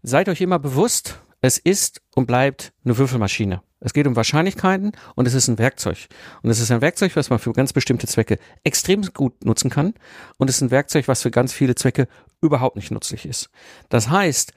Seid 0.04 0.28
euch 0.28 0.42
immer 0.42 0.60
bewusst, 0.60 1.22
es 1.48 1.58
ist 1.58 2.02
und 2.14 2.28
bleibt 2.28 2.74
eine 2.84 2.98
Würfelmaschine. 2.98 3.62
Es 3.80 3.94
geht 3.94 4.08
um 4.08 4.16
Wahrscheinlichkeiten 4.16 4.92
und 5.16 5.28
es 5.28 5.34
ist 5.34 5.48
ein 5.48 5.58
Werkzeug. 5.58 6.08
Und 6.42 6.50
es 6.50 6.60
ist 6.60 6.72
ein 6.72 6.82
Werkzeug, 6.82 7.16
was 7.16 7.30
man 7.30 7.40
für 7.40 7.54
ganz 7.54 7.74
bestimmte 7.74 8.08
Zwecke 8.08 8.38
extrem 8.64 9.02
gut 9.14 9.46
nutzen 9.46 9.70
kann. 9.70 9.94
Und 10.38 10.50
es 10.50 10.58
ist 10.58 10.62
ein 10.62 10.72
Werkzeug, 10.72 11.08
was 11.08 11.22
für 11.22 11.32
ganz 11.32 11.54
viele 11.54 11.76
Zwecke 11.76 12.08
überhaupt 12.42 12.76
nicht 12.76 12.92
nützlich 12.92 13.26
ist. 13.26 13.50
Das 13.90 14.10
heißt, 14.10 14.52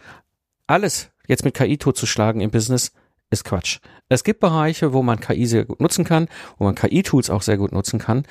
alles 0.66 1.10
jetzt 1.26 1.44
mit 1.44 1.54
KI 1.54 1.78
totzuschlagen 1.78 2.40
im 2.40 2.50
Business 2.50 2.92
ist 3.30 3.44
Quatsch. 3.44 3.78
Es 4.08 4.24
gibt 4.24 4.40
Bereiche, 4.40 4.92
wo 4.92 5.02
man 5.02 5.20
KI 5.20 5.46
sehr 5.46 5.64
gut 5.64 5.80
nutzen 5.80 6.04
kann, 6.04 6.28
wo 6.58 6.64
man 6.64 6.74
KI-Tools 6.74 7.30
auch 7.30 7.42
sehr 7.42 7.56
gut 7.56 7.72
nutzen 7.72 8.00
kann, 8.00 8.24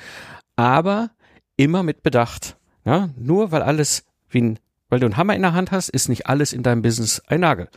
aber 0.56 1.10
immer 1.56 1.82
mit 1.82 2.02
Bedacht. 2.02 2.58
Ja, 2.84 3.08
nur 3.16 3.52
weil 3.52 3.62
alles 3.62 4.04
wie 4.28 4.42
ein 4.42 4.58
weil 4.90 5.00
du 5.00 5.06
einen 5.06 5.16
Hammer 5.16 5.34
in 5.34 5.42
der 5.42 5.54
Hand 5.54 5.70
hast, 5.70 5.88
ist 5.88 6.08
nicht 6.08 6.26
alles 6.26 6.52
in 6.52 6.62
deinem 6.62 6.82
Business 6.82 7.22
ein 7.26 7.40
Nagel. 7.40 7.68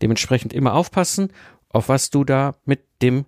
Dementsprechend 0.00 0.54
immer 0.54 0.74
aufpassen, 0.74 1.32
auf 1.68 1.88
was 1.88 2.10
du 2.10 2.24
da 2.24 2.54
mit 2.64 2.80
dem 3.02 3.26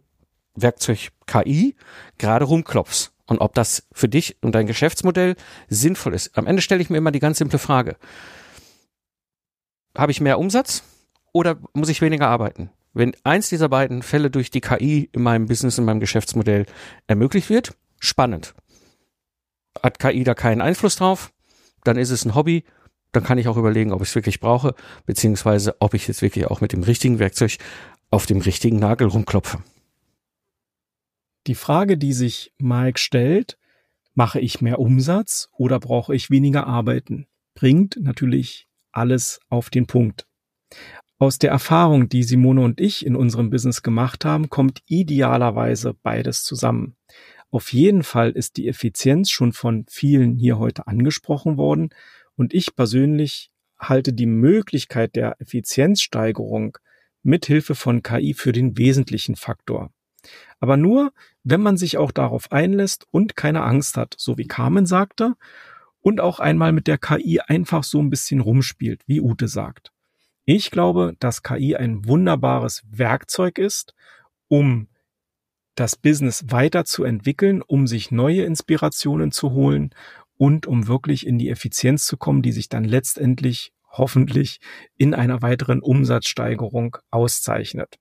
Werkzeug 0.54 1.10
KI 1.26 1.76
gerade 2.18 2.44
rumklopfst 2.44 3.12
und 3.26 3.38
ob 3.38 3.54
das 3.54 3.86
für 3.92 4.08
dich 4.08 4.36
und 4.42 4.54
dein 4.54 4.66
Geschäftsmodell 4.66 5.36
sinnvoll 5.68 6.14
ist. 6.14 6.36
Am 6.36 6.46
Ende 6.46 6.62
stelle 6.62 6.82
ich 6.82 6.90
mir 6.90 6.98
immer 6.98 7.12
die 7.12 7.20
ganz 7.20 7.38
simple 7.38 7.58
Frage. 7.58 7.96
Habe 9.96 10.12
ich 10.12 10.20
mehr 10.20 10.38
Umsatz 10.38 10.82
oder 11.32 11.58
muss 11.74 11.88
ich 11.88 12.00
weniger 12.00 12.28
arbeiten? 12.28 12.70
Wenn 12.94 13.16
eins 13.24 13.48
dieser 13.48 13.68
beiden 13.68 14.02
Fälle 14.02 14.30
durch 14.30 14.50
die 14.50 14.60
KI 14.60 15.08
in 15.12 15.22
meinem 15.22 15.46
Business, 15.46 15.78
in 15.78 15.84
meinem 15.84 16.00
Geschäftsmodell 16.00 16.66
ermöglicht 17.06 17.48
wird, 17.48 17.74
spannend. 17.98 18.54
Hat 19.82 19.98
KI 19.98 20.24
da 20.24 20.34
keinen 20.34 20.60
Einfluss 20.60 20.96
drauf, 20.96 21.32
dann 21.84 21.96
ist 21.96 22.10
es 22.10 22.24
ein 22.24 22.34
Hobby 22.34 22.64
dann 23.12 23.22
kann 23.22 23.38
ich 23.38 23.48
auch 23.48 23.56
überlegen, 23.56 23.92
ob 23.92 24.02
ich 24.02 24.08
es 24.08 24.14
wirklich 24.14 24.40
brauche, 24.40 24.74
beziehungsweise 25.06 25.76
ob 25.80 25.94
ich 25.94 26.08
jetzt 26.08 26.22
wirklich 26.22 26.46
auch 26.46 26.60
mit 26.60 26.72
dem 26.72 26.82
richtigen 26.82 27.18
Werkzeug 27.18 27.58
auf 28.10 28.26
dem 28.26 28.40
richtigen 28.40 28.78
Nagel 28.78 29.08
rumklopfe. 29.08 29.62
Die 31.46 31.54
Frage, 31.54 31.98
die 31.98 32.12
sich 32.12 32.52
Mike 32.58 32.98
stellt, 32.98 33.58
mache 34.14 34.40
ich 34.40 34.60
mehr 34.60 34.78
Umsatz 34.78 35.48
oder 35.56 35.80
brauche 35.80 36.14
ich 36.14 36.30
weniger 36.30 36.66
Arbeiten, 36.66 37.26
bringt 37.54 37.98
natürlich 38.00 38.68
alles 38.92 39.40
auf 39.48 39.70
den 39.70 39.86
Punkt. 39.86 40.26
Aus 41.18 41.38
der 41.38 41.50
Erfahrung, 41.50 42.08
die 42.08 42.22
Simone 42.22 42.62
und 42.62 42.80
ich 42.80 43.06
in 43.06 43.14
unserem 43.14 43.50
Business 43.50 43.82
gemacht 43.82 44.24
haben, 44.24 44.50
kommt 44.50 44.82
idealerweise 44.86 45.94
beides 45.94 46.44
zusammen. 46.44 46.96
Auf 47.50 47.72
jeden 47.72 48.02
Fall 48.02 48.30
ist 48.30 48.56
die 48.56 48.66
Effizienz 48.66 49.30
schon 49.30 49.52
von 49.52 49.84
vielen 49.88 50.36
hier 50.36 50.58
heute 50.58 50.86
angesprochen 50.86 51.56
worden 51.56 51.90
und 52.36 52.54
ich 52.54 52.74
persönlich 52.74 53.50
halte 53.78 54.12
die 54.12 54.26
Möglichkeit 54.26 55.16
der 55.16 55.40
Effizienzsteigerung 55.40 56.78
mithilfe 57.22 57.74
von 57.74 58.02
KI 58.02 58.34
für 58.34 58.52
den 58.52 58.78
wesentlichen 58.78 59.36
Faktor. 59.36 59.92
Aber 60.60 60.76
nur, 60.76 61.12
wenn 61.42 61.60
man 61.60 61.76
sich 61.76 61.98
auch 61.98 62.12
darauf 62.12 62.52
einlässt 62.52 63.06
und 63.10 63.36
keine 63.36 63.62
Angst 63.62 63.96
hat, 63.96 64.14
so 64.16 64.38
wie 64.38 64.46
Carmen 64.46 64.86
sagte, 64.86 65.34
und 66.00 66.20
auch 66.20 66.40
einmal 66.40 66.72
mit 66.72 66.86
der 66.86 66.98
KI 66.98 67.40
einfach 67.40 67.84
so 67.84 68.00
ein 68.00 68.10
bisschen 68.10 68.40
rumspielt, 68.40 69.02
wie 69.06 69.20
Ute 69.20 69.48
sagt. 69.48 69.92
Ich 70.44 70.70
glaube, 70.70 71.14
dass 71.20 71.42
KI 71.42 71.76
ein 71.76 72.06
wunderbares 72.06 72.82
Werkzeug 72.90 73.58
ist, 73.58 73.94
um 74.48 74.88
das 75.76 75.96
Business 75.96 76.44
weiterzuentwickeln, 76.48 77.62
um 77.62 77.86
sich 77.86 78.10
neue 78.10 78.42
Inspirationen 78.42 79.30
zu 79.30 79.52
holen 79.52 79.94
und 80.42 80.66
um 80.66 80.88
wirklich 80.88 81.24
in 81.24 81.38
die 81.38 81.50
Effizienz 81.50 82.04
zu 82.04 82.16
kommen, 82.16 82.42
die 82.42 82.50
sich 82.50 82.68
dann 82.68 82.82
letztendlich 82.82 83.72
hoffentlich 83.88 84.58
in 84.96 85.14
einer 85.14 85.40
weiteren 85.40 85.80
Umsatzsteigerung 85.80 86.96
auszeichnet. 87.12 88.00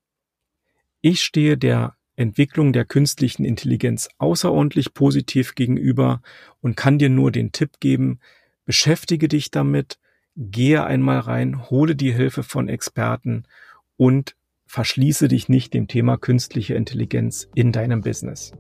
Ich 1.02 1.22
stehe 1.22 1.56
der 1.56 1.98
Entwicklung 2.16 2.74
der 2.74 2.86
künstlichen 2.86 3.46
Intelligenz 3.46 4.10
außerordentlich 4.18 4.96
positiv 4.96 5.54
gegenüber 5.54 6.24
und 6.62 6.76
kann 6.76 6.98
dir 6.98 7.10
nur 7.10 7.32
den 7.32 7.52
Tipp 7.52 7.80
geben, 7.80 8.20
beschäftige 8.66 9.28
dich 9.28 9.52
damit, 9.52 10.00
gehe 10.36 10.84
einmal 10.84 11.20
rein, 11.20 11.70
hole 11.70 11.96
die 11.96 12.12
Hilfe 12.12 12.42
von 12.42 12.70
Experten 12.70 13.44
und 13.98 14.36
verschließe 14.66 15.28
dich 15.28 15.48
nicht 15.48 15.76
dem 15.76 15.88
Thema 15.88 16.18
künstliche 16.18 16.74
Intelligenz 16.74 17.48
in 17.54 17.72
deinem 17.72 18.02
Business. 18.02 18.52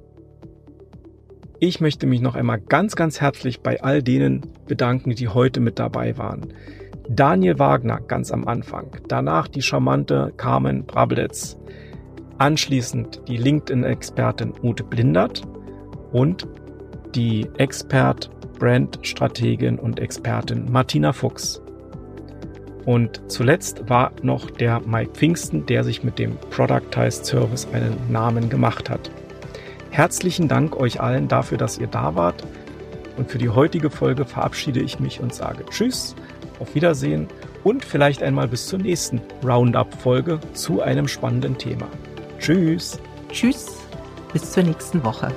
Ich 1.63 1.79
möchte 1.79 2.07
mich 2.07 2.21
noch 2.21 2.33
einmal 2.33 2.59
ganz, 2.59 2.95
ganz 2.95 3.21
herzlich 3.21 3.61
bei 3.61 3.83
all 3.83 4.01
denen 4.01 4.41
bedanken, 4.65 5.11
die 5.13 5.27
heute 5.27 5.59
mit 5.59 5.77
dabei 5.77 6.17
waren. 6.17 6.55
Daniel 7.07 7.59
Wagner 7.59 8.01
ganz 8.01 8.31
am 8.31 8.47
Anfang, 8.47 8.97
danach 9.07 9.47
die 9.47 9.61
charmante 9.61 10.33
Carmen 10.37 10.87
Brablitz, 10.87 11.59
anschließend 12.39 13.21
die 13.27 13.37
LinkedIn-Expertin 13.37 14.53
Ute 14.63 14.83
Blindert 14.83 15.43
und 16.11 16.47
die 17.13 17.47
Expert, 17.59 18.31
Brand-Strategin 18.57 19.77
und 19.77 19.99
Expertin 19.99 20.65
Martina 20.71 21.13
Fuchs. 21.13 21.61
Und 22.85 23.21
zuletzt 23.27 23.87
war 23.87 24.13
noch 24.23 24.49
der 24.49 24.79
Mike 24.79 25.11
Pfingsten, 25.13 25.67
der 25.67 25.83
sich 25.83 26.03
mit 26.03 26.17
dem 26.17 26.37
Productized 26.49 27.23
Service 27.23 27.67
einen 27.71 27.95
Namen 28.11 28.49
gemacht 28.49 28.89
hat. 28.89 29.11
Herzlichen 29.91 30.47
Dank 30.47 30.77
euch 30.77 31.01
allen 31.01 31.27
dafür, 31.27 31.57
dass 31.57 31.77
ihr 31.77 31.87
da 31.87 32.15
wart. 32.15 32.43
Und 33.17 33.29
für 33.29 33.37
die 33.37 33.49
heutige 33.49 33.89
Folge 33.89 34.23
verabschiede 34.23 34.79
ich 34.79 35.01
mich 35.01 35.19
und 35.19 35.35
sage 35.35 35.65
Tschüss, 35.69 36.15
auf 36.59 36.73
Wiedersehen 36.75 37.27
und 37.65 37.83
vielleicht 37.83 38.23
einmal 38.23 38.47
bis 38.47 38.67
zur 38.67 38.79
nächsten 38.79 39.21
Roundup-Folge 39.43 40.39
zu 40.53 40.81
einem 40.81 41.09
spannenden 41.09 41.57
Thema. 41.57 41.87
Tschüss. 42.39 42.99
Tschüss, 43.31 43.67
bis 44.31 44.51
zur 44.51 44.63
nächsten 44.63 45.03
Woche. 45.03 45.27